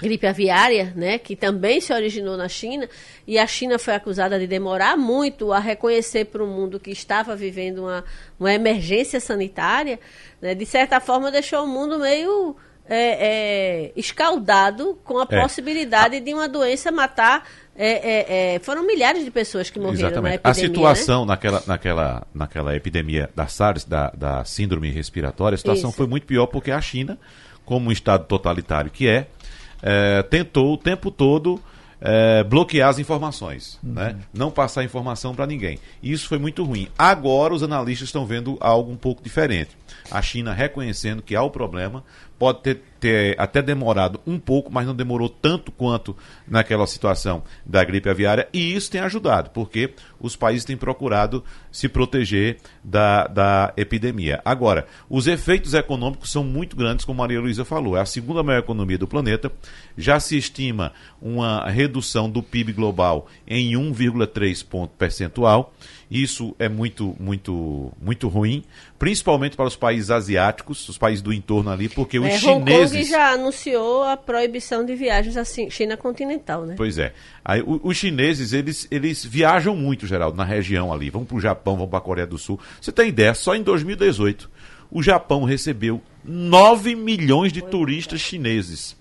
[0.00, 2.88] gripe aviária, né, que também se originou na China,
[3.26, 7.34] e a China foi acusada de demorar muito a reconhecer para o mundo que estava
[7.34, 8.04] vivendo uma,
[8.38, 9.98] uma emergência sanitária,
[10.40, 12.56] né, de certa forma deixou o mundo meio
[12.88, 15.40] é, é, escaldado com a é.
[15.40, 17.44] possibilidade de uma doença matar.
[17.78, 20.22] É, é, é, foram milhares de pessoas que morreram Exatamente.
[20.22, 20.50] na epidemia.
[20.50, 21.28] A situação né?
[21.28, 25.96] naquela, naquela, naquela epidemia da SARS, da, da síndrome respiratória, a situação Isso.
[25.96, 27.18] foi muito pior porque a China,
[27.66, 29.26] como um estado totalitário que é,
[29.82, 31.60] é, tentou o tempo todo
[32.00, 33.92] é, bloquear as informações, uhum.
[33.92, 34.16] né?
[34.32, 35.78] não passar informação para ninguém.
[36.02, 36.88] Isso foi muito ruim.
[36.96, 39.76] Agora os analistas estão vendo algo um pouco diferente.
[40.10, 42.04] A China reconhecendo que há o problema,
[42.38, 47.82] pode ter, ter, até demorado um pouco, mas não demorou tanto quanto naquela situação da
[47.84, 53.72] gripe aviária, e isso tem ajudado, porque os países têm procurado se proteger da, da
[53.76, 54.40] epidemia.
[54.44, 58.60] Agora, os efeitos econômicos são muito grandes, como Maria Luísa falou, é a segunda maior
[58.60, 59.50] economia do planeta,
[59.96, 65.72] já se estima uma redução do PIB global em 1,3 ponto percentual.
[66.10, 68.62] Isso é muito, muito, muito ruim,
[68.98, 72.92] principalmente para os países asiáticos, os países do entorno ali, porque os é, chineses.
[72.92, 76.74] Hong Kong já anunciou a proibição de viagens à China continental, né?
[76.76, 77.12] Pois é.
[77.44, 81.10] Aí, os chineses, eles, eles viajam muito, Geraldo, na região ali.
[81.10, 82.60] Vão para o Japão, vão para a Coreia do Sul.
[82.80, 84.48] Você tem ideia, só em 2018,
[84.90, 88.96] o Japão recebeu 9 milhões de turistas chineses.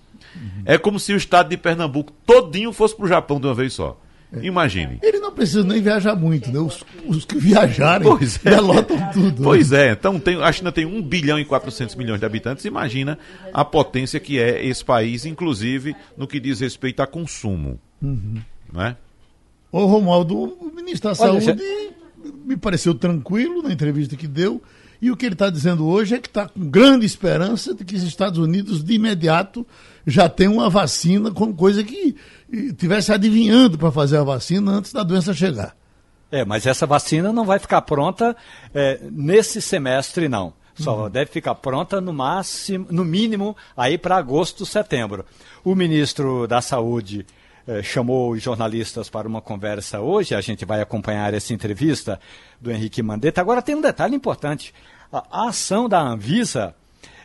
[0.66, 3.74] É como se o estado de Pernambuco todinho fosse para o Japão de uma vez
[3.74, 3.98] só.
[4.42, 5.00] Imagine.
[5.02, 6.60] Ele não precisa nem viajar muito, né?
[6.60, 8.60] Os, os que viajarem pois é.
[8.60, 9.44] lotam tudo.
[9.44, 9.88] Pois né?
[9.88, 12.66] é, então tem, a China tem 1 bilhão e 400 milhões de habitantes.
[12.66, 13.18] Imagina
[13.54, 17.80] a potência que é esse país, inclusive no que diz respeito a consumo.
[18.02, 18.42] Uhum.
[18.72, 18.98] Não é?
[19.72, 22.32] Ô Romualdo, o ministro da Olha, Saúde já...
[22.46, 24.62] me pareceu tranquilo na entrevista que deu.
[25.02, 27.96] E o que ele está dizendo hoje é que está com grande esperança de que
[27.96, 29.66] os Estados Unidos, de imediato,
[30.06, 32.16] já tem uma vacina, com coisa que
[32.78, 35.76] tivesse adivinhando para fazer a vacina antes da doença chegar.
[36.32, 38.36] É, mas essa vacina não vai ficar pronta
[38.74, 40.54] é, nesse semestre, não.
[40.76, 41.10] Só uhum.
[41.10, 45.26] deve ficar pronta no máximo, no mínimo, aí para agosto, setembro.
[45.64, 47.26] O ministro da Saúde
[47.84, 50.36] chamou os jornalistas para uma conversa hoje.
[50.36, 52.20] A gente vai acompanhar essa entrevista
[52.60, 53.42] do Henrique Mandetta.
[53.42, 54.74] Agora tem um detalhe importante:
[55.12, 56.76] a, a ação da Anvisa.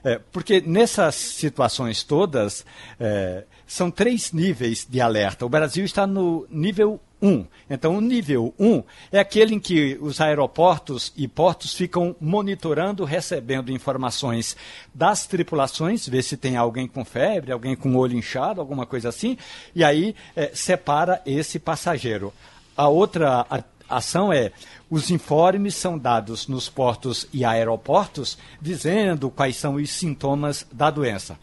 [0.03, 2.65] É, porque nessas situações todas,
[2.99, 5.45] é, são três níveis de alerta.
[5.45, 7.45] O Brasil está no nível 1.
[7.69, 13.73] Então, o nível 1 é aquele em que os aeroportos e portos ficam monitorando, recebendo
[13.73, 14.57] informações
[14.95, 19.37] das tripulações, ver se tem alguém com febre, alguém com olho inchado, alguma coisa assim,
[19.75, 22.33] e aí é, separa esse passageiro.
[22.77, 23.47] A outra
[23.89, 24.53] ação é
[24.89, 31.39] os informes são dados nos portos e aeroportos dizendo quais são os sintomas da doença.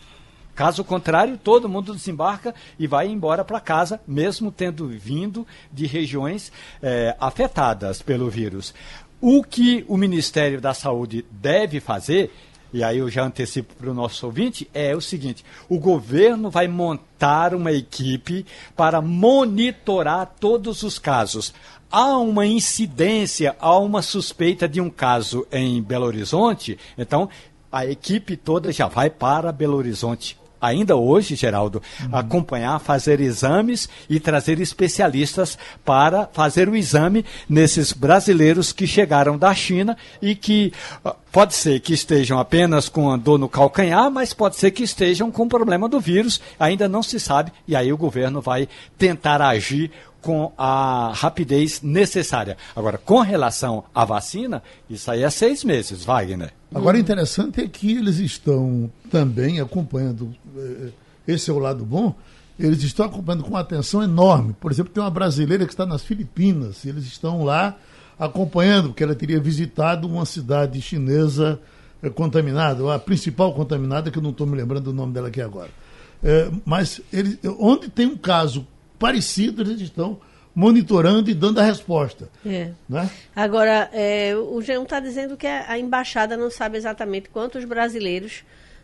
[0.58, 6.51] Caso contrário, todo mundo desembarca e vai embora para casa, mesmo tendo vindo de regiões
[6.82, 8.74] é, afetadas pelo vírus.
[9.22, 12.34] O que o Ministério da Saúde deve fazer
[12.74, 16.68] e aí eu já antecipo para o nosso ouvinte, é o seguinte: o governo vai
[16.68, 18.45] montar uma equipe
[18.76, 21.53] para monitorar todos os casos
[21.89, 27.30] há uma incidência, há uma suspeita de um caso em Belo Horizonte, então
[27.72, 30.38] a equipe toda já vai para Belo Horizonte.
[30.60, 32.16] Ainda hoje, Geraldo, uhum.
[32.16, 39.53] acompanhar, fazer exames e trazer especialistas para fazer o exame nesses brasileiros que chegaram da
[39.53, 40.74] China e que
[41.05, 44.84] ah, pode ser que estejam apenas com a dor no calcanhar, mas pode ser que
[44.84, 49.41] estejam com problema do vírus, ainda não se sabe, e aí o governo vai tentar
[49.41, 49.91] agir
[50.28, 52.58] com a rapidez necessária.
[52.76, 56.52] Agora, com relação à vacina, isso aí é seis meses, Wagner.
[56.76, 60.90] Agora, interessante é que eles estão também acompanhando, eh,
[61.26, 62.14] esse é o lado bom,
[62.60, 64.54] eles estão acompanhando com atenção enorme.
[64.60, 67.78] Por exemplo, tem uma brasileira que está nas Filipinas, eles estão lá
[68.20, 71.58] acompanhando, porque ela teria visitado uma cidade chinesa
[72.04, 75.40] eh, contaminada, a principal contaminada, que eu não estou me lembrando do nome dela aqui
[75.40, 75.70] agora.
[76.22, 78.68] É, mas ele, onde tem um caso
[79.00, 80.20] parecido, eles estão
[80.54, 82.30] monitorando e dando a resposta.
[82.43, 82.72] É.
[82.89, 83.10] Né?
[83.36, 88.43] Agora, é, o Jean está dizendo que a, embaixada não sabe exatamente quantos brasileiros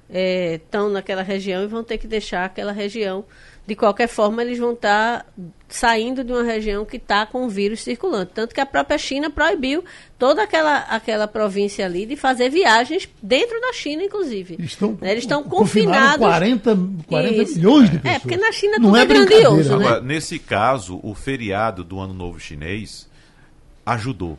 [0.09, 3.25] estão é, naquela região e vão ter que deixar aquela região
[3.65, 5.25] de qualquer forma, eles vão estar tá
[5.69, 8.29] saindo de uma região que está com o vírus circulando.
[8.33, 9.85] Tanto que a própria China proibiu
[10.19, 14.57] toda aquela, aquela província ali de fazer viagens dentro da China, inclusive.
[14.59, 15.11] Estão, né?
[15.11, 16.17] Eles estão confinados.
[16.17, 16.77] 40,
[17.07, 18.15] 40 milhões de pessoas.
[18.15, 19.77] É, porque na China Não tudo é, é grandioso.
[19.77, 20.01] Né?
[20.01, 23.09] nesse caso, o feriado do Ano Novo Chinês
[23.85, 24.37] ajudou.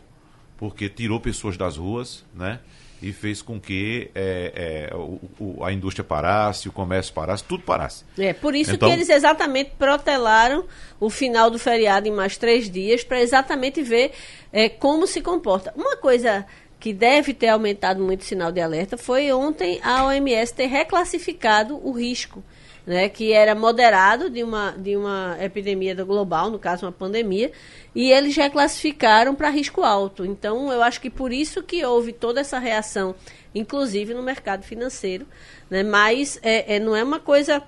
[0.58, 2.60] Porque tirou pessoas das ruas, né?
[3.02, 7.62] E fez com que é, é, o, o, a indústria parasse, o comércio parasse, tudo
[7.62, 8.04] parasse.
[8.18, 10.64] É, por isso então, que eles exatamente protelaram
[10.98, 14.12] o final do feriado em mais três dias, para exatamente ver
[14.52, 15.72] é, como se comporta.
[15.76, 16.46] Uma coisa
[16.80, 21.80] que deve ter aumentado muito o sinal de alerta foi ontem a OMS ter reclassificado
[21.86, 22.42] o risco
[22.86, 27.50] né, que era moderado de uma, de uma epidemia global, no caso uma pandemia,
[27.94, 30.24] e eles reclassificaram para risco alto.
[30.24, 33.14] Então, eu acho que por isso que houve toda essa reação,
[33.54, 35.26] inclusive no mercado financeiro,
[35.70, 37.62] né, mas é, é, não é uma coisa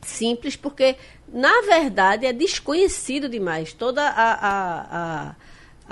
[0.00, 0.96] simples, porque,
[1.32, 5.34] na verdade, é desconhecido demais toda a, a, a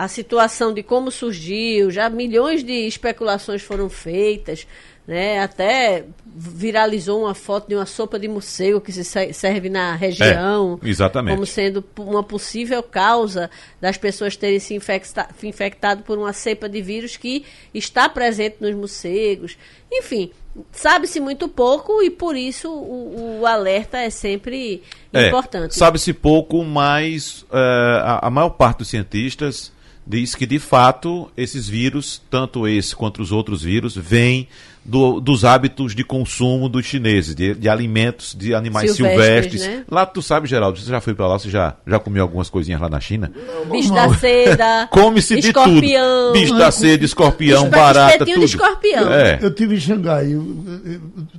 [0.01, 4.67] a situação de como surgiu, já milhões de especulações foram feitas,
[5.11, 5.41] né?
[5.41, 9.03] Até viralizou uma foto de uma sopa de morcego que se
[9.33, 11.35] serve na região, é, exatamente.
[11.35, 13.51] como sendo uma possível causa
[13.81, 17.45] das pessoas terem se infecta infectado por uma cepa de vírus que
[17.75, 19.59] está presente nos morcegos.
[19.93, 20.31] Enfim,
[20.71, 24.81] sabe-se muito pouco e por isso o, o alerta é sempre
[25.13, 25.75] é, importante.
[25.75, 27.57] Sabe-se pouco, mas uh,
[28.05, 29.73] a, a maior parte dos cientistas
[30.07, 34.49] diz que de fato esses vírus, tanto esse quanto os outros vírus, vêm
[34.91, 39.61] do, dos hábitos de consumo dos chineses, de, de alimentos de animais silvestres.
[39.61, 39.67] silvestres.
[39.67, 39.85] Né?
[39.89, 42.81] Lá tu sabe, Geraldo, você já foi para lá, você já, já comeu algumas coisinhas
[42.81, 43.31] lá na China?
[43.71, 44.89] Bicho da seda.
[44.91, 46.33] Come-se de tudo.
[46.33, 48.41] Bicho da seda, escorpião, Bicho, barata, tudo.
[48.41, 49.13] De escorpião.
[49.13, 49.39] É.
[49.41, 50.43] Eu tive em Xangai, eu,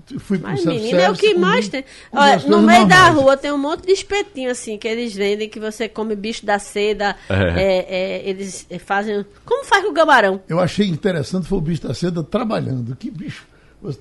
[0.09, 1.83] eu fui para o menina, é o que mais tem.
[2.13, 5.59] Olha, no meio da rua tem um monte de espetinho assim que eles vendem que
[5.59, 7.17] você come bicho da seda.
[7.29, 7.35] É.
[7.57, 9.25] É, é eles fazem.
[9.43, 10.39] Como faz com o camarão?
[10.47, 12.95] Eu achei interessante foi o bicho da seda trabalhando.
[12.95, 13.40] Que bicho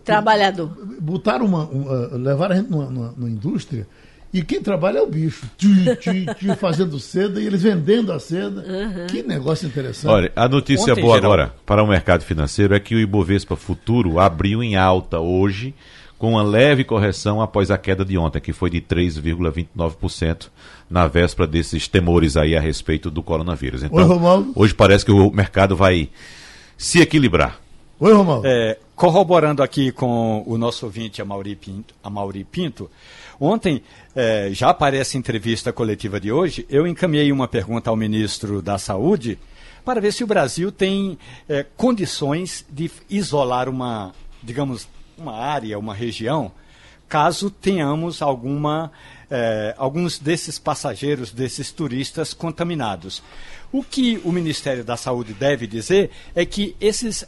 [0.04, 0.70] Trabalhador.
[1.00, 3.86] Botaram uma, uma, levaram a gente numa, numa, numa indústria
[4.32, 5.44] e quem trabalha é o bicho.
[6.58, 8.60] fazendo seda e eles vendendo a seda.
[8.60, 9.06] Uhum.
[9.08, 10.10] Que negócio interessante.
[10.10, 11.32] Olha, a notícia Ontem, boa geral...
[11.32, 15.74] agora para o mercado financeiro é que o Ibovespa Futuro abriu em alta hoje,
[16.16, 20.48] com uma leve correção após a queda de ontem, que foi de 3,29%
[20.88, 23.82] na véspera desses temores aí a respeito do coronavírus.
[23.82, 26.08] Então, Oi, hoje parece que o mercado vai
[26.76, 27.58] se equilibrar.
[27.98, 28.46] Oi, Romualdo.
[28.46, 31.24] É, corroborando aqui com o nosso ouvinte, a
[31.58, 31.94] Pinto,
[32.50, 32.90] Pinto
[33.40, 33.82] ontem,
[34.14, 39.38] eh, já aparece entrevista coletiva de hoje, eu encaminhei uma pergunta ao ministro da Saúde
[39.86, 44.86] para ver se o Brasil tem eh, condições de isolar uma, digamos,
[45.16, 46.52] uma área, uma região,
[47.08, 48.92] caso tenhamos alguma,
[49.30, 53.22] eh, alguns desses passageiros, desses turistas contaminados.
[53.72, 57.24] O que o Ministério da Saúde deve dizer é que esses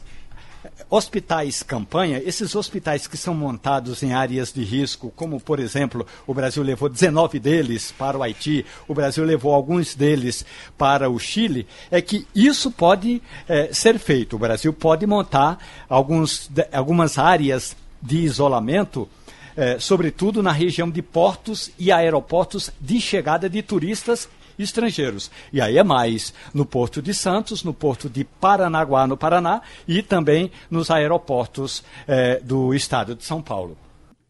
[0.89, 6.33] hospitais campanha, esses hospitais que são montados em áreas de risco, como por exemplo, o
[6.33, 10.45] Brasil levou 19 deles para o Haiti, o Brasil levou alguns deles
[10.77, 14.35] para o Chile, é que isso pode é, ser feito.
[14.35, 15.57] O Brasil pode montar
[15.89, 19.07] alguns, algumas áreas de isolamento.
[19.55, 24.27] É, sobretudo na região de portos e aeroportos de chegada de turistas
[24.57, 25.31] estrangeiros.
[25.51, 30.01] E aí é mais no Porto de Santos, no Porto de Paranaguá, no Paraná, e
[30.01, 33.77] também nos aeroportos eh, do estado de São Paulo.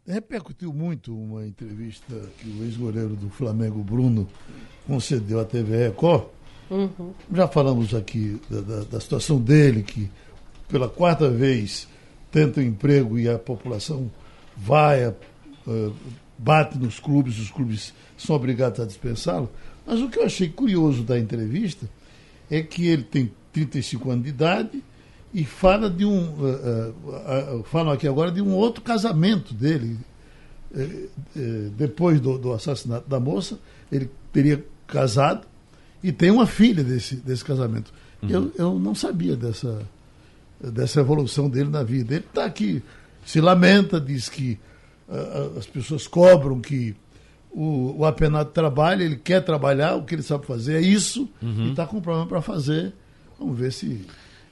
[0.06, 4.28] Repercutiu muito uma entrevista que o ex-goleiro do Flamengo, Bruno,
[4.86, 6.26] concedeu à TV Record.
[6.70, 7.14] Uhum.
[7.34, 10.12] Já falamos aqui da, da, da, situação dele, que
[10.68, 11.88] pela quarta vez
[12.32, 14.12] tenta um emprego e a população
[14.58, 15.16] vai, uh,
[16.38, 19.50] bate nos clubes, os clubes são obrigados a dispensá-lo.
[19.86, 21.90] Mas o que eu achei curioso da entrevista
[22.50, 24.84] é que ele tem 35 anos de idade
[25.34, 26.20] e fala de um.
[26.34, 29.98] Uh, uh, uh, falam aqui agora de um outro casamento dele.
[30.76, 31.08] Eh,
[31.38, 33.60] eh, depois do, do, assassinato da moça,
[33.92, 35.46] ele teria casado
[36.02, 37.94] e tem uma filha desse, desse casamento.
[38.24, 38.30] Uhum.
[38.30, 39.84] Eu, eu não sabia dessa,
[40.60, 42.16] dessa evolução dele na vida.
[42.16, 42.82] Ele está aqui,
[43.24, 44.58] se lamenta, diz que
[45.56, 46.96] as pessoas cobram que
[47.54, 51.68] o, o apenado trabalha, ele quer trabalhar, o que ele sabe fazer é isso, uhum.
[51.68, 52.94] e está com problema para fazer.
[53.40, 54.06] Vamos ver se.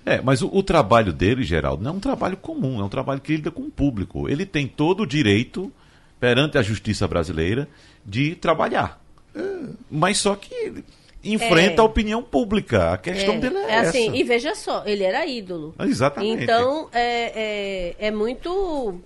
[0.05, 3.19] É, mas o, o, trabalho dele, Geraldo, não é um trabalho comum, é um trabalho
[3.19, 4.29] que lida com o público.
[4.29, 5.71] Ele tem todo o direito,
[6.19, 7.67] perante a justiça brasileira,
[8.05, 9.01] de trabalhar.
[9.35, 9.41] É.
[9.89, 10.83] Mas só que
[11.23, 11.79] enfrenta é.
[11.81, 12.93] a opinião pública.
[12.93, 13.39] A questão é.
[13.39, 14.17] dele é, é assim, essa.
[14.17, 15.73] E veja só, ele era ídolo.
[15.79, 16.43] Exatamente.
[16.43, 19.01] Então, é, é, é muito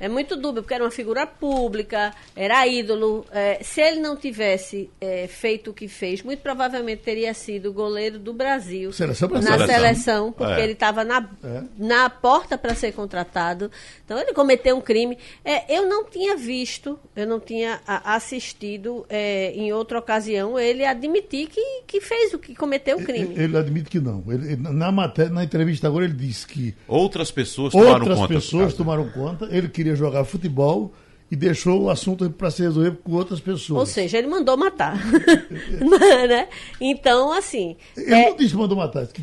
[0.00, 3.26] é muito dúbio, porque era uma figura pública, era ídolo.
[3.32, 8.18] É, se ele não tivesse é, feito o que fez, muito provavelmente teria sido goleiro
[8.18, 10.64] do Brasil seleção na seleção, seleção porque é.
[10.64, 11.62] ele estava na, é.
[11.78, 13.70] na porta para ser contratado.
[14.04, 15.18] Então ele cometeu um crime.
[15.44, 21.48] É, eu não tinha visto, eu não tinha assistido é, em outra ocasião ele admitir
[21.48, 23.34] que, que fez o que cometeu o crime.
[23.34, 24.22] Ele, ele admite que não.
[24.28, 28.22] Ele, na, matéria, na entrevista agora ele disse que outras pessoas tomaram outras conta.
[28.22, 29.48] Outras pessoas tomaram conta.
[29.50, 30.92] Ele queria queria jogar futebol
[31.30, 33.80] e deixou o assunto para se resolver com outras pessoas.
[33.80, 34.96] Ou seja, ele mandou matar.
[36.28, 36.48] né?
[36.80, 37.76] Então, assim.
[37.96, 38.28] Ele é...
[38.28, 39.22] não disse que mandou matar, que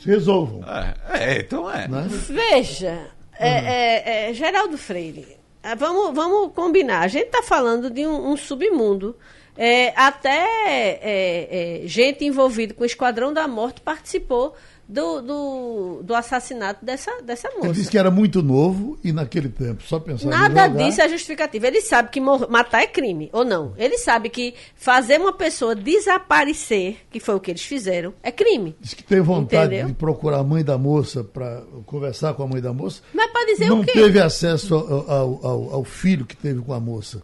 [0.00, 0.62] se resolvam.
[0.68, 1.88] É, é então é.
[1.88, 2.06] Né?
[2.08, 3.46] Veja, uhum.
[3.46, 5.26] é, é, Geraldo Freire,
[5.62, 7.00] é, vamos, vamos combinar.
[7.00, 9.16] A gente está falando de um, um submundo.
[9.60, 14.54] É, até é, gente envolvida com o Esquadrão da Morte participou
[14.88, 17.66] do, do, do, assassinato dessa, dessa moça.
[17.66, 21.66] Ele disse que era muito novo e naquele tempo só pensava Nada disso é justificativa.
[21.66, 23.74] Ele sabe que matar é crime, ou não.
[23.76, 28.74] Ele sabe que fazer uma pessoa desaparecer, que foi o que eles fizeram, é crime.
[28.80, 29.88] Diz que tem vontade Entendeu?
[29.88, 33.02] de procurar a mãe da moça para conversar com a mãe da moça.
[33.12, 33.92] Mas para dizer não o quê?
[33.94, 37.22] Não teve acesso ao, ao, ao, ao, filho que teve com a moça.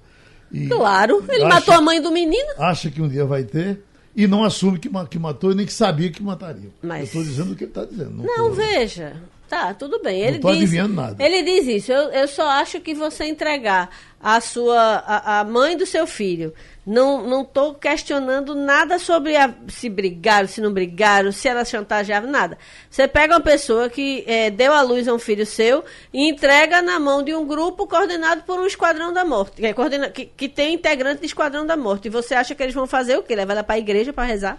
[0.52, 2.52] E claro, ele acha, matou a mãe do menino.
[2.58, 3.82] Acha que um dia vai ter
[4.16, 6.70] e não assume que, que matou e nem que sabia que mataria.
[6.82, 7.00] Mas...
[7.00, 8.10] Eu estou dizendo o que ele está dizendo.
[8.10, 8.54] Não, não tô...
[8.54, 9.16] veja.
[9.54, 10.20] Tá, tudo bem.
[10.20, 11.24] Ele não diz, nada.
[11.24, 11.92] Ele diz isso.
[11.92, 13.88] Eu, eu só acho que você entregar
[14.20, 14.76] a sua
[15.06, 16.52] a, a mãe do seu filho.
[16.84, 22.26] Não não estou questionando nada sobre a, se brigaram, se não brigaram, se ela chantageava,
[22.26, 22.58] nada.
[22.90, 26.82] Você pega uma pessoa que é, deu à luz a um filho seu e entrega
[26.82, 30.26] na mão de um grupo coordenado por um esquadrão da morte, que, é coordena, que,
[30.26, 32.08] que tem integrante de esquadrão da morte.
[32.08, 33.36] E você acha que eles vão fazer o quê?
[33.36, 34.58] Levar ela para a igreja para rezar?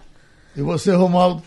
[0.55, 1.43] E você, Romualdo?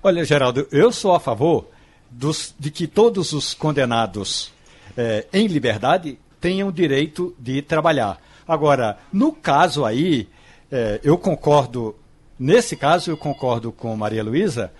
[0.00, 1.66] Olha, Geraldo, eu sou a favor
[2.10, 4.52] dos, de que todos os condenados
[4.96, 8.20] é, em liberdade tenham direito de trabalhar.
[8.46, 10.28] Agora, no caso aí,
[10.70, 11.94] é, eu concordo,
[12.38, 14.72] nesse caso eu concordo com Maria Luísa,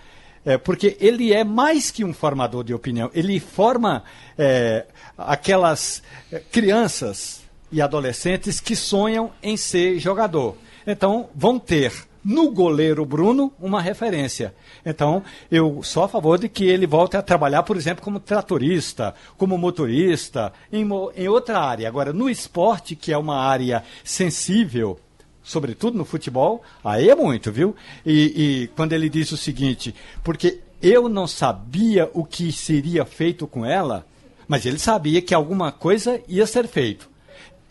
[0.45, 4.03] é, porque ele é mais que um formador de opinião, ele forma
[4.37, 4.85] é,
[5.17, 6.01] aquelas
[6.31, 10.55] é, crianças e adolescentes que sonham em ser jogador.
[10.87, 11.93] Então, vão ter
[12.23, 14.53] no goleiro Bruno uma referência.
[14.85, 19.13] Então, eu sou a favor de que ele volte a trabalhar, por exemplo, como tratorista,
[19.37, 21.87] como motorista, em, em outra área.
[21.87, 24.99] Agora, no esporte, que é uma área sensível,
[25.43, 27.75] sobretudo no futebol, aí é muito, viu?
[28.05, 33.47] E, e quando ele diz o seguinte, porque eu não sabia o que seria feito
[33.47, 34.05] com ela,
[34.49, 37.07] Mas ele sabia que alguma coisa ia ser feito.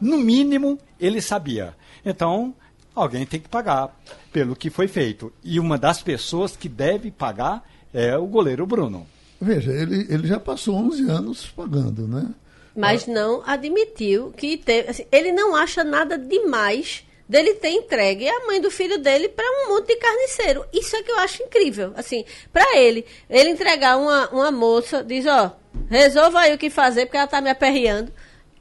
[0.01, 1.75] No mínimo, ele sabia.
[2.07, 2.55] Então,
[3.01, 3.97] alguém tem que pagar
[4.33, 5.33] pelo que foi feito.
[5.43, 9.07] E uma das pessoas que deve pagar é o goleiro Bruno.
[9.41, 12.29] Veja, ele, ele já passou 11 anos pagando, né?
[12.77, 14.91] Mas não admitiu que teve.
[14.91, 19.45] Assim, ele não acha nada demais dele ter entregue a mãe do filho dele para
[19.45, 20.65] um monte de carniceiro.
[20.73, 21.93] Isso é que eu acho incrível.
[21.97, 25.55] Assim, para ele, ele entregar uma, uma moça, diz, ó,
[25.91, 28.13] resolva aí o que fazer, porque ela tá me aperreando.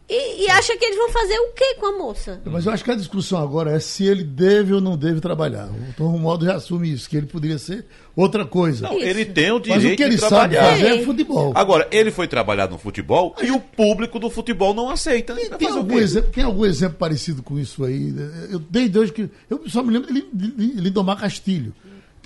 [0.09, 2.41] E, e, acha que eles vão fazer o quê com a moça?
[2.45, 5.67] Mas eu acho que a discussão agora é se ele deve ou não deve trabalhar.
[5.67, 7.85] O Tom Romualdo já assume isso, que ele poderia ser
[8.15, 8.87] outra coisa.
[8.87, 10.71] Não, ele tem o Mas o direito que ele de sabe trabalhar.
[10.71, 11.51] fazer é futebol.
[11.53, 15.35] Agora, ele foi trabalhar no futebol e o público do futebol não aceita.
[15.35, 18.15] Tem, tem algum exemplo, tem algum exemplo parecido com isso aí?
[18.49, 19.29] Eu, desde hoje que.
[19.49, 21.73] Eu só me lembro de Lindomar Castilho.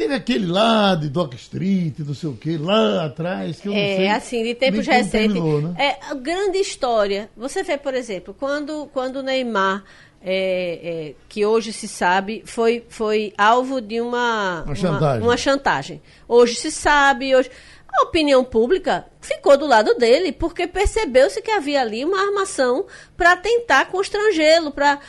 [0.01, 3.79] Teve aquele lá de Dock Street, não sei o quê, lá atrás, que eu não
[3.79, 4.05] sei.
[4.05, 5.39] É, assim, de tempos recentes.
[5.39, 5.75] né?
[5.77, 7.29] É, a grande história.
[7.37, 9.83] Você vê, por exemplo, quando, quando o Neymar,
[10.19, 15.21] é, é, que hoje se sabe, foi, foi alvo de uma, Uma chantagem.
[15.23, 16.01] uma chantagem.
[16.27, 17.51] Hoje se sabe, hoje.
[17.93, 23.35] A opinião pública ficou do lado dele, porque percebeu-se que havia ali uma armação para
[23.35, 24.99] tentar constrangê-lo, para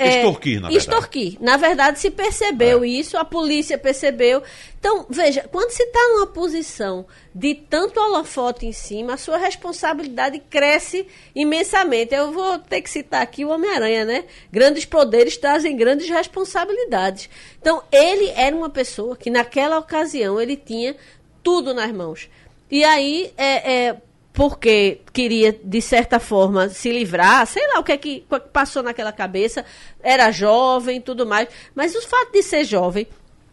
[0.00, 0.76] Extorquir, na verdade.
[0.76, 1.36] extorquir.
[1.40, 4.42] Na verdade, se percebeu isso, a polícia percebeu.
[4.78, 10.38] Então, veja, quando se está numa posição de tanto holofote em cima, a sua responsabilidade
[10.38, 12.14] cresce imensamente.
[12.14, 14.24] Eu vou ter que citar aqui o Homem-Aranha, né?
[14.50, 17.28] Grandes poderes trazem grandes responsabilidades.
[17.60, 20.96] Então, ele era uma pessoa que, naquela ocasião, ele tinha
[21.44, 22.28] tudo nas mãos.
[22.68, 23.96] E aí, é, é,
[24.32, 29.12] porque queria, de certa forma, se livrar, sei lá o que é que passou naquela
[29.12, 29.64] cabeça,
[30.02, 33.06] era jovem tudo mais, mas o fato de ser jovem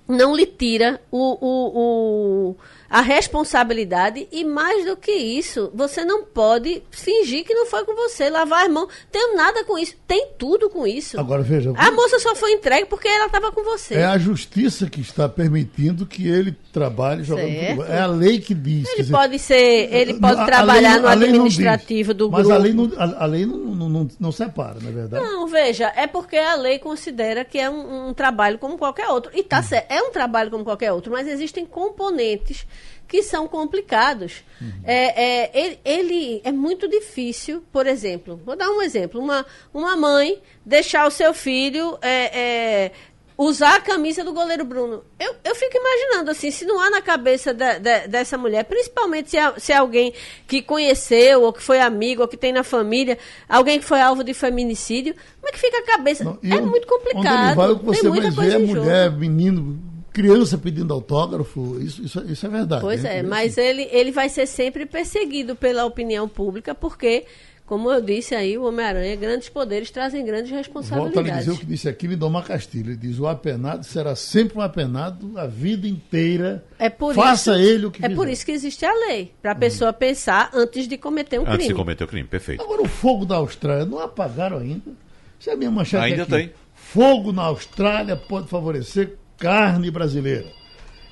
[0.08, 2.56] não lhe tira o, o, o-
[2.92, 7.96] a responsabilidade e mais do que isso, você não pode fingir que não foi com
[7.96, 11.18] você, lavar as mãos, tem nada com isso, tem tudo com isso.
[11.18, 11.72] Agora, veja.
[11.78, 13.96] A moça só foi entregue porque ela estava com você.
[13.96, 17.86] É a justiça que está permitindo que ele trabalhe jogando futebol.
[17.86, 18.86] É a lei que diz.
[18.89, 22.18] Ele dizer, pode ser, ele pode a trabalhar no a lei não administrativo diz.
[22.18, 22.56] do Mas grupo.
[22.56, 25.24] a lei, não, a, a lei não, não, não, não separa, não é verdade?
[25.24, 29.32] Não, veja, é porque a lei considera que é um, um trabalho como qualquer outro.
[29.34, 32.66] E tá certo, é um trabalho como qualquer outro, mas existem componentes
[33.12, 34.41] que são complicados.
[34.86, 39.97] É, é, ele, ele- é muito difícil, por exemplo, vou dar um exemplo, uma, uma
[39.97, 42.39] mãe deixar o seu filho é,
[42.86, 42.91] é,
[43.38, 45.03] usar a camisa do goleiro Bruno.
[45.20, 49.32] Eu, eu fico imaginando assim, se não há na cabeça da- da- dessa mulher, principalmente
[49.32, 50.14] se é, se é alguém
[50.47, 53.18] que conheceu, ou que foi amigo, ou que tem na família,
[53.49, 56.24] alguém que foi alvo de feminicídio, como é que fica a cabeça?
[56.24, 57.20] Não, é muito complicado.
[57.26, 58.80] Onde ele vai, o que você coisa é jogo.
[58.80, 61.78] mulher, menino, criança pedindo autógrafo.
[61.80, 62.82] Isso, isso, isso é verdade.
[62.82, 63.20] Pois né?
[63.20, 67.26] é, mas ele, ele vai ser sempre perseguido pela opinião pública, porque,
[67.66, 71.39] como eu disse aí, o Homem-Aranha, grandes poderes trazem grandes Volto a lhe responsabilidades.
[71.45, 72.91] dizer o que disse aqui Lindomar Castilho.
[72.91, 76.64] Ele diz: o apenado será sempre um apenado a vida inteira.
[76.78, 79.51] É por Faça isso, ele o que É por isso que existe a lei, para
[79.51, 81.74] a pessoa pensar antes de cometer um Antes de crime.
[81.76, 82.62] cometer o crime, perfeito.
[82.62, 84.91] Agora, o fogo da Austrália não apagaram ainda.
[85.39, 86.32] Isso é a minha manchete Ainda aqui.
[86.32, 86.51] tem.
[86.76, 90.46] Fogo na Austrália pode favorecer carne brasileira.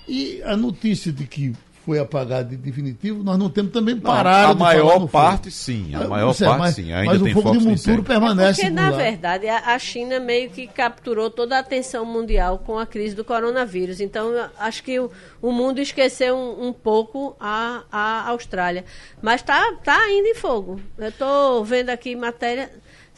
[0.08, 1.54] E a notícia de que
[1.86, 5.44] foi apagado em definitivo, nós não temos também Não, parado a de falar maior parte,
[5.46, 5.52] fogo.
[5.56, 5.96] sim.
[5.96, 6.94] A É, maior você, parte, mas, sim.
[6.94, 8.98] Ainda mas tem o fogo de monturo permanece Porque, por na lá.
[8.98, 14.00] verdade, a, China meio que capturou toda a atenção mundial com a crise do coronavírus.
[14.02, 15.10] Então, acho que o,
[15.42, 18.86] o mundo esqueceu um, um pouco a, a Austrália.
[19.22, 20.80] Mas tá, tá ainda em fogo.
[20.98, 22.70] Eu estou vendo aqui matéria.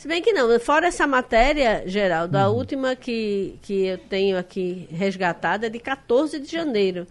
[0.02, 2.44] Se bem que não, fora essa matéria, Geraldo, Uhum.
[2.44, 7.06] a última que, que eu tenho aqui resgatada é de 14 de janeiro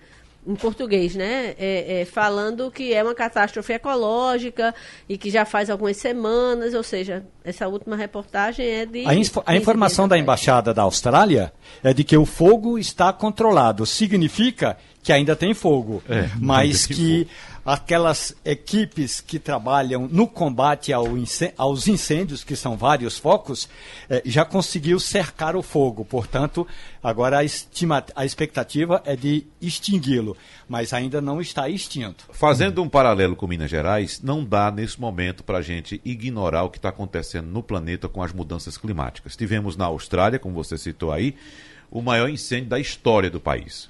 [0.45, 1.55] em português, né?
[1.57, 4.75] É, é, falando que é uma catástrofe ecológica
[5.09, 9.07] e que já faz algumas semanas, ou seja, essa última reportagem é de.
[9.07, 10.19] A, info- a 15 informação da.
[10.19, 11.53] Embaixada da Austrália
[11.85, 13.87] é de que o fogo está controlado.
[13.87, 17.29] Significa que ainda tem fogo, É, mas tem que
[17.73, 21.07] aquelas equipes que trabalham no combate ao
[21.57, 23.69] aos incêndios, que são vários focos,
[24.09, 26.05] eh, já conseguiu cercar o fogo.
[26.05, 26.67] Portanto,
[27.03, 30.37] agora a, estima- a expectativa é de extingui-lo,
[30.69, 32.25] mas ainda não está extinto.
[32.33, 36.71] Fazendo um paralelo com Minas Gerais, não dá nesse momento para a gente ignorar o
[36.71, 39.37] que está acontecendo no planeta com as mudanças climáticas.
[39.37, 41.37] Tivemos na Austrália, como você citou aí,
[41.89, 43.89] o maior incêndio da história do país.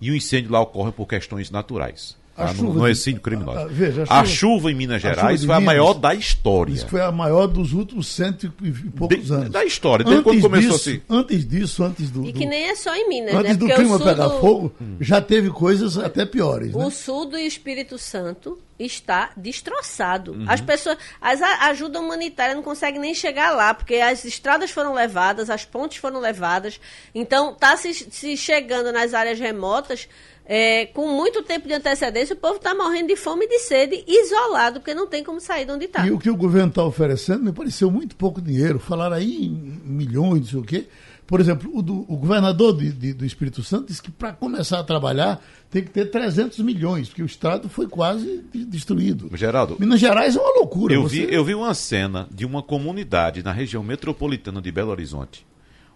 [0.00, 2.16] E o incêndio lá ocorre por questões naturais.
[2.38, 2.52] A tá?
[2.52, 2.58] no,
[2.94, 3.58] chuva criminoso.
[3.58, 5.66] a- a- veja, a a, chuva- chuva, em Minas a chuva Gerais foi a Minas
[5.74, 6.72] maior da história.
[6.72, 9.50] Isso foi a maior dos últimos cento e poucos De- anos.
[9.50, 11.02] da história, desde quando começou disso, assim.
[11.08, 12.24] Antes disso, antes do.
[12.24, 13.54] E que nem é só em Minas, antes né?
[13.56, 16.72] do Porque clima o sul pegar do, fogo, já teve coisas até piores.
[16.74, 16.84] Né?
[16.84, 20.32] O sul do Espírito Santo está destroçado.
[20.32, 20.44] Uhum.
[20.46, 24.94] As pessoas, as, a ajuda humanitária não consegue nem chegar lá, porque as estradas foram
[24.94, 26.80] levadas, as pontes foram levadas.
[27.14, 30.08] Então, está se, se chegando nas áreas remotas
[30.48, 34.02] é, com muito tempo de antecedência, o povo está morrendo de fome e de sede,
[34.08, 36.06] isolado, porque não tem como sair de onde está.
[36.06, 38.78] E o que o governo está oferecendo me pareceu muito pouco dinheiro.
[38.78, 39.50] Falaram aí em
[39.84, 40.86] milhões, não sei o quê.
[41.26, 44.78] Por exemplo, o, do- o governador de- de- do Espírito Santo disse que para começar
[44.80, 49.28] a trabalhar tem que ter 300 milhões, porque o Estado foi quase de- destruído.
[49.36, 50.94] Geraldo, Minas Gerais é uma loucura.
[50.94, 54.90] Eu você- vi, eu vi uma cena de uma comunidade na região metropolitana de Belo
[54.90, 55.46] Horizonte.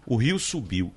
[0.05, 0.93] O rio subiu,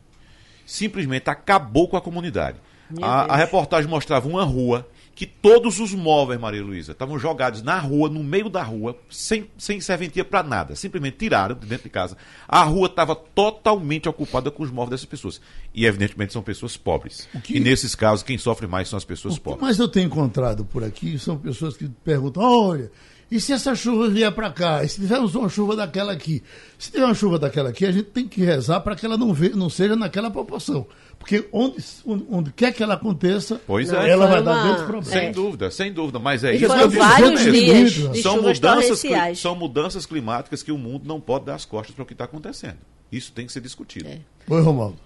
[0.67, 2.59] simplesmente acabou com a comunidade.
[3.03, 7.79] A, a reportagem mostrava uma rua que todos os móveis, Maria Luísa, estavam jogados na
[7.79, 10.77] rua, no meio da rua, sem, sem serventia para nada.
[10.77, 12.19] Simplesmente tiraram de dentro de casa.
[12.47, 15.41] A rua estava totalmente ocupada com os móveis dessas pessoas.
[15.75, 17.27] E, evidentemente, são pessoas pobres.
[17.43, 19.63] que- E, nesses casos, quem sofre mais são as pessoas O pobres.
[19.63, 22.91] mais eu tenho encontrado por aqui são pessoas que perguntam: olha,
[23.31, 24.85] e se essa chuva vier para cá?
[24.85, 26.43] E se tivermos uma chuva daquela aqui?
[26.79, 29.33] Se tiver uma chuva daquela aqui, a gente tem que rezar para que ela não,
[29.35, 30.87] ve- não seja naquela proporção.
[31.19, 34.11] Porque onde, onde, onde quer que ela aconteça, Pois é.
[34.11, 35.09] ela vai dar uma- grandes problemas.
[35.09, 35.33] Sem É.
[35.33, 36.19] dúvida, sem dúvida.
[36.19, 36.67] Mas é E isso.
[36.67, 38.61] foram que eu vários dias São de são mudanças,
[39.01, 39.39] torrenciais.
[39.41, 42.25] são mudanças climáticas que o mundo não pode dar as costas para o que está
[42.25, 42.77] acontecendo.
[43.11, 44.09] Isso tem que ser discutido.
[44.09, 44.21] É.
[44.49, 44.99] Oi, Romaldo.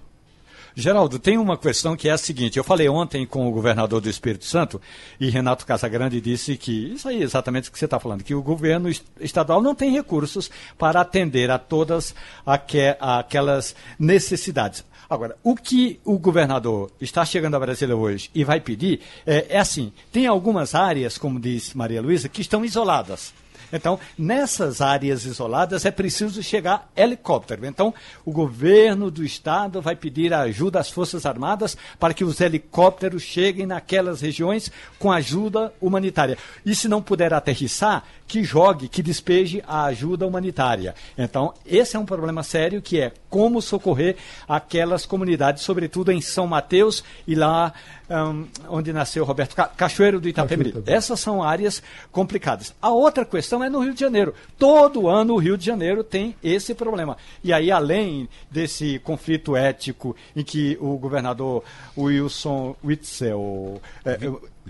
[0.74, 4.08] Geraldo, tem uma questão que é a seguinte: eu falei ontem com o governador do
[4.08, 4.80] Espírito Santo
[5.18, 8.34] e Renato Casagrande disse que isso aí é exatamente o que você está falando, que
[8.34, 12.14] o governo est- estadual não tem recursos para atender a todas
[12.46, 14.84] aque- aquelas necessidades.
[15.08, 19.58] Agora, o que o governador está chegando a Brasília hoje e vai pedir é, é
[19.58, 23.32] assim: tem algumas áreas, como diz Maria Luísa, que estão isoladas.
[23.72, 27.66] Então, nessas áreas isoladas é preciso chegar helicóptero.
[27.66, 27.94] Então,
[28.24, 33.22] o governo do estado vai pedir a ajuda às Forças Armadas para que os helicópteros
[33.22, 36.36] cheguem naquelas regiões com ajuda humanitária.
[36.64, 40.94] E se não puder aterrissar, que jogue, que despeje a ajuda humanitária.
[41.18, 44.16] Então, esse é um problema sério que é como socorrer
[44.48, 47.72] aquelas comunidades, sobretudo em São Mateus e lá
[48.10, 50.82] hum, onde nasceu Roberto Ca- Cachoeiro do Itapemirim.
[50.84, 52.74] Essas são áreas complicadas.
[52.82, 54.34] A outra questão é no Rio de Janeiro.
[54.58, 57.16] Todo ano o Rio de Janeiro tem esse problema.
[57.42, 61.62] E aí, além desse conflito ético em que o governador
[61.96, 64.18] Wilson Witzel é,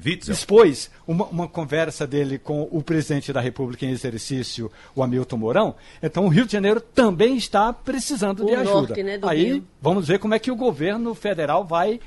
[0.05, 0.33] Witzel.
[0.35, 5.75] expôs uma, uma conversa dele com o presidente da República em exercício, o Hamilton Mourão,
[6.03, 8.73] então o Rio de Janeiro também está precisando O de ajuda.
[8.89, 9.65] norte, né, do aí Rio.
[9.81, 12.01] vamos ver como é que o governo federal vai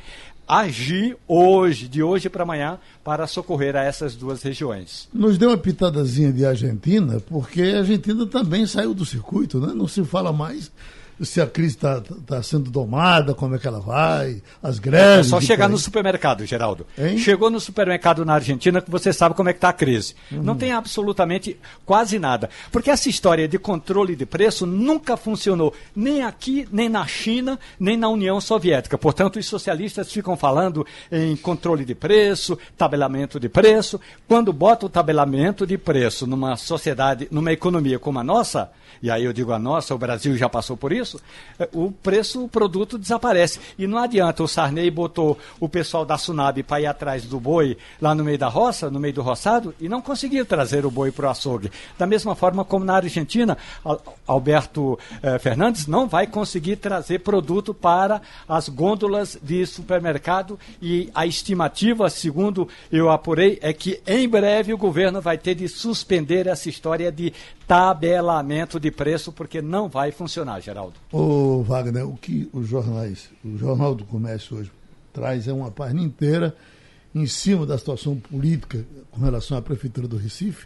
[0.47, 5.07] agir hoje, de hoje para amanhã, para socorrer a essas duas regiões.
[5.13, 9.73] Nos deu uma pitadazinha de Argentina, porque a Argentina também saiu do circuito, né?
[9.73, 10.69] Não se fala mais
[11.26, 15.28] se a crise está sendo domada, como é que ela vai, as É greves.
[15.28, 16.86] só de chegar no supermercado, Geraldo.
[16.97, 17.17] Hein?
[17.17, 20.15] Chegou no supermercado na Argentina que você sabe como é que está a crise.
[20.32, 22.49] Não tem absolutamente quase nada.
[22.71, 27.97] Porque essa história de controle de preço nunca funcionou, nem aqui, nem na China, nem
[27.97, 28.97] na União Soviética.
[28.97, 33.99] Portanto, os socialistas ficam falando em controle de preço, tabelamento de preço.
[34.28, 38.71] Quando bota o tabelamento de preço numa sociedade, numa economia como a nossa,
[39.01, 41.12] e aí eu digo a nossa, o Brasil já passou por isso,
[41.59, 43.59] eh, o preço, o produto desaparece.
[43.78, 47.78] E não adianta, o Sarney botou o pessoal da Sunab para ir atrás do boi
[48.01, 51.11] lá no meio da roça, no meio do roçado, e não conseguiu trazer o boi
[51.11, 51.72] para o açougue.
[51.97, 57.74] Da mesma forma como na Argentina, Al- Alberto eh, Fernandes não vai conseguir trazer produto
[57.74, 64.74] para as gôndolas de supermercado e a estimativa, segundo eu apurei, é que em breve
[64.74, 67.34] o governo vai ter de suspender essa história de
[67.68, 70.92] tabelamento de preço, porque não vai funcionar, Geraldo.
[71.11, 74.71] Ô, Wagner, o que os jornais, o Jornal do Comércio hoje
[75.13, 76.55] traz é uma página inteira
[77.13, 80.65] em cima da situação política com relação à Prefeitura do Recife.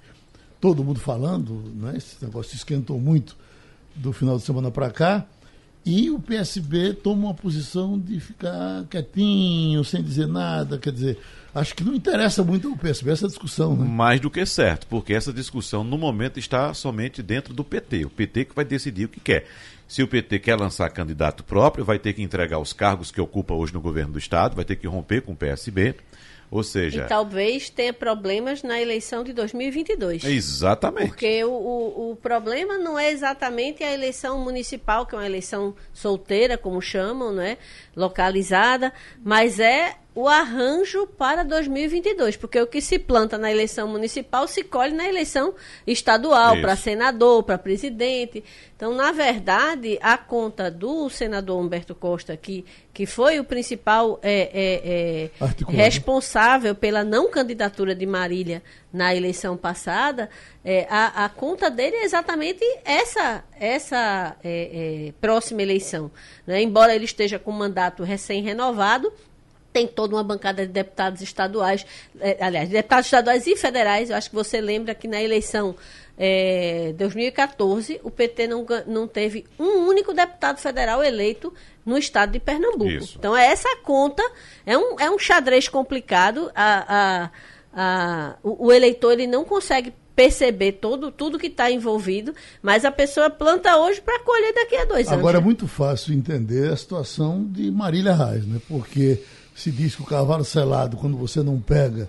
[0.62, 1.96] Todo mundo falando, né?
[1.98, 3.36] esse negócio se esquentou muito
[3.94, 5.26] do final de semana para cá.
[5.86, 10.78] E o PSB toma uma posição de ficar quietinho, sem dizer nada.
[10.78, 11.18] Quer dizer,
[11.56, 13.86] acho que não interessa muito ao PSB essa discussão, né?
[13.86, 18.04] Mais do que certo, porque essa discussão no momento está somente dentro do PT.
[18.04, 19.48] O PT que vai decidir o que quer.
[19.88, 23.54] Se o PT quer lançar candidato próprio, vai ter que entregar os cargos que ocupa
[23.54, 25.96] hoje no governo do Estado, vai ter que romper com o PSB.
[26.50, 30.24] Ou seja, E talvez tenha problemas na eleição de 2022.
[30.24, 31.08] exatamente.
[31.10, 35.76] Porque o, o, o problema não é exatamente a eleição municipal, que é uma eleição
[35.94, 37.58] solteira, como chamam, né?
[37.96, 44.48] localizada, mas é o arranjo para 2022, porque o que se planta na eleição municipal
[44.48, 45.54] se colhe na eleição
[45.86, 48.44] estadual, para senador, para presidente.
[48.76, 54.50] Então, na verdade, a conta do senador Humberto Costa, que, que foi o principal é,
[54.52, 60.32] é, é, responsável pela não candidatura de Marília na eleição passada,
[60.66, 66.10] é, a, a, conta dele é exatamente essa, essa é, é, próxima eleição.
[66.46, 66.64] Né?
[66.64, 69.14] Embora ele esteja com mandato recém-renovado,
[69.78, 71.86] tem toda uma bancada de deputados estaduais,
[72.20, 74.10] é, aliás, deputados estaduais e federais.
[74.10, 75.76] Eu acho que você lembra que na eleição
[76.18, 81.54] é, 2014 o PT não, não teve um único deputado federal eleito
[81.86, 82.90] no estado de Pernambuco.
[82.90, 83.18] Isso.
[83.20, 84.24] Então, é essa conta,
[84.66, 86.50] é um, é um xadrez complicado.
[86.56, 87.30] A, a,
[87.72, 92.92] a, o, o eleitor ele não consegue perceber todo, tudo que está envolvido, mas a
[92.92, 95.20] pessoa planta hoje para colher daqui a dois anos.
[95.20, 98.60] Agora é muito fácil entender a situação de Marília Reis, né?
[98.68, 99.22] porque
[99.58, 102.08] se diz que o cavalo selado, quando você não pega,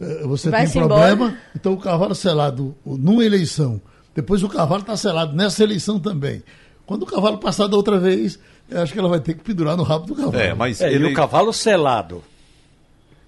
[0.00, 1.26] eh, você Vai tem problema.
[1.26, 1.42] Embora.
[1.54, 3.80] Então o cavalo selado numa eleição,
[4.12, 6.42] depois o cavalo está selado nessa eleição também.
[6.84, 8.36] Quando o cavalo passar da outra vez,
[8.68, 10.36] eu acho que ela vai ter que pendurar no rabo do cavalo.
[10.36, 11.06] É, mas é, ele...
[11.06, 12.24] E o cavalo selado.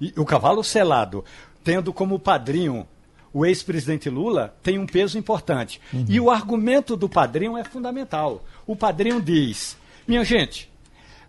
[0.01, 1.25] E o cavalo selado,
[1.62, 2.89] tendo como padrinho
[3.33, 5.81] o ex-presidente Lula, tem um peso importante.
[5.93, 6.07] Uhum.
[6.09, 8.45] E o argumento do padrinho é fundamental.
[8.66, 9.77] O padrinho diz:
[10.09, 10.70] minha gente,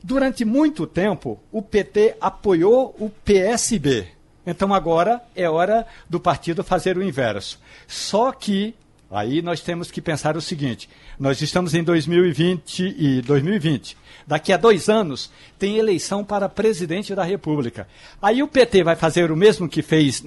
[0.03, 4.07] Durante muito tempo, o PT apoiou o PSB.
[4.45, 7.59] Então agora é hora do partido fazer o inverso.
[7.87, 8.73] Só que
[9.11, 10.89] aí nós temos que pensar o seguinte:
[11.19, 13.95] nós estamos em 2020 e 2020.
[14.25, 17.87] Daqui a dois anos tem eleição para presidente da República.
[18.21, 20.23] Aí o PT vai fazer o mesmo que fez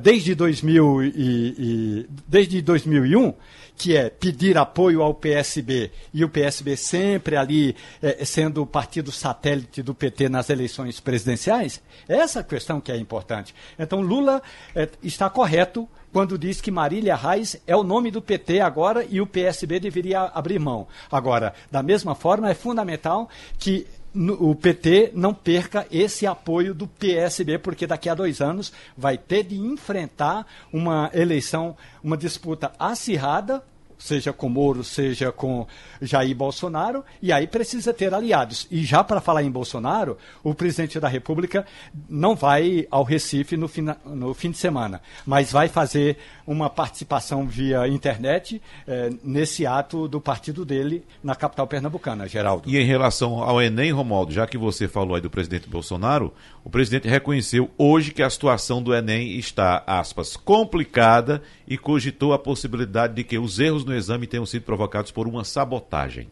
[0.00, 3.34] desde, 2000 e, e, desde 2001,
[3.78, 9.12] que é pedir apoio ao PSB, e o PSB sempre ali é, sendo o partido
[9.12, 13.54] satélite do PT nas eleições presidenciais, essa questão que é importante.
[13.78, 14.42] Então, Lula
[14.74, 19.20] é, está correto quando diz que Marília Reis é o nome do PT agora e
[19.20, 20.88] o PSB deveria abrir mão.
[21.10, 27.58] Agora, da mesma forma, é fundamental que o PT não perca esse apoio do PSB,
[27.58, 33.62] porque daqui a dois anos vai ter de enfrentar uma eleição, uma disputa acirrada
[33.98, 35.66] seja com Moro, seja com
[36.00, 38.66] Jair Bolsonaro, e aí precisa ter aliados.
[38.70, 41.66] E já para falar em Bolsonaro, o presidente da República
[42.08, 47.46] não vai ao Recife no fim, no fim de semana, mas vai fazer uma participação
[47.46, 52.68] via internet eh, nesse ato do partido dele na capital pernambucana, Geraldo.
[52.68, 56.32] E em relação ao Enem, Romualdo, já que você falou aí do presidente Bolsonaro,
[56.68, 62.38] o presidente reconheceu hoje que a situação do Enem está, aspas, complicada e cogitou a
[62.38, 66.28] possibilidade de que os erros no exame tenham sido provocados por uma sabotagem.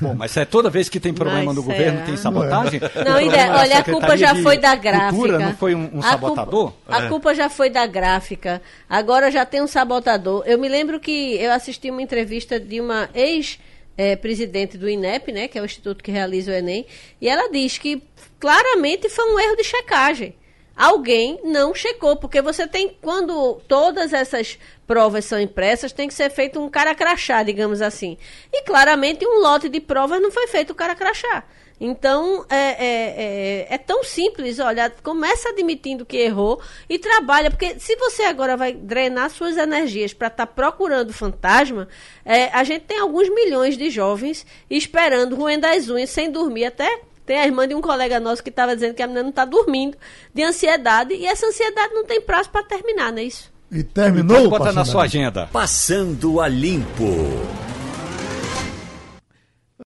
[0.00, 1.76] Bom, mas é toda vez que tem problema mas no será?
[1.76, 2.80] governo tem sabotagem?
[3.04, 5.10] Não, ideia, olha, a culpa já foi da gráfica.
[5.10, 6.72] Cultura, não foi um, um sabotador?
[6.72, 7.08] Culpa, a é.
[7.10, 8.62] culpa já foi da gráfica.
[8.88, 10.44] Agora já tem um sabotador.
[10.46, 13.58] Eu me lembro que eu assisti uma entrevista de uma ex
[13.96, 16.86] é, presidente do INEP, né, que é o instituto que realiza o Enem,
[17.20, 18.02] e ela diz que
[18.38, 20.34] claramente foi um erro de checagem
[20.76, 26.30] alguém não checou, porque você tem, quando todas essas provas são impressas, tem que ser
[26.30, 28.16] feito um cara crachá, digamos assim.
[28.52, 31.44] E claramente um lote de provas não foi feito o cara crachá.
[31.84, 37.74] Então, é, é, é, é, tão simples, olha, começa admitindo que errou e trabalha, porque
[37.80, 41.88] se você agora vai drenar suas energias para estar tá procurando fantasma,
[42.24, 47.00] é, a gente tem alguns milhões de jovens esperando roendo as unhas, sem dormir até
[47.26, 49.44] tem a irmã de um colega nosso que estava dizendo que a menina não está
[49.44, 49.98] dormindo
[50.32, 53.50] de ansiedade e essa ansiedade não tem prazo para terminar, não é isso?
[53.72, 54.48] E terminou?
[54.48, 55.48] Bota na sua agenda.
[55.52, 57.04] Passando a limpo.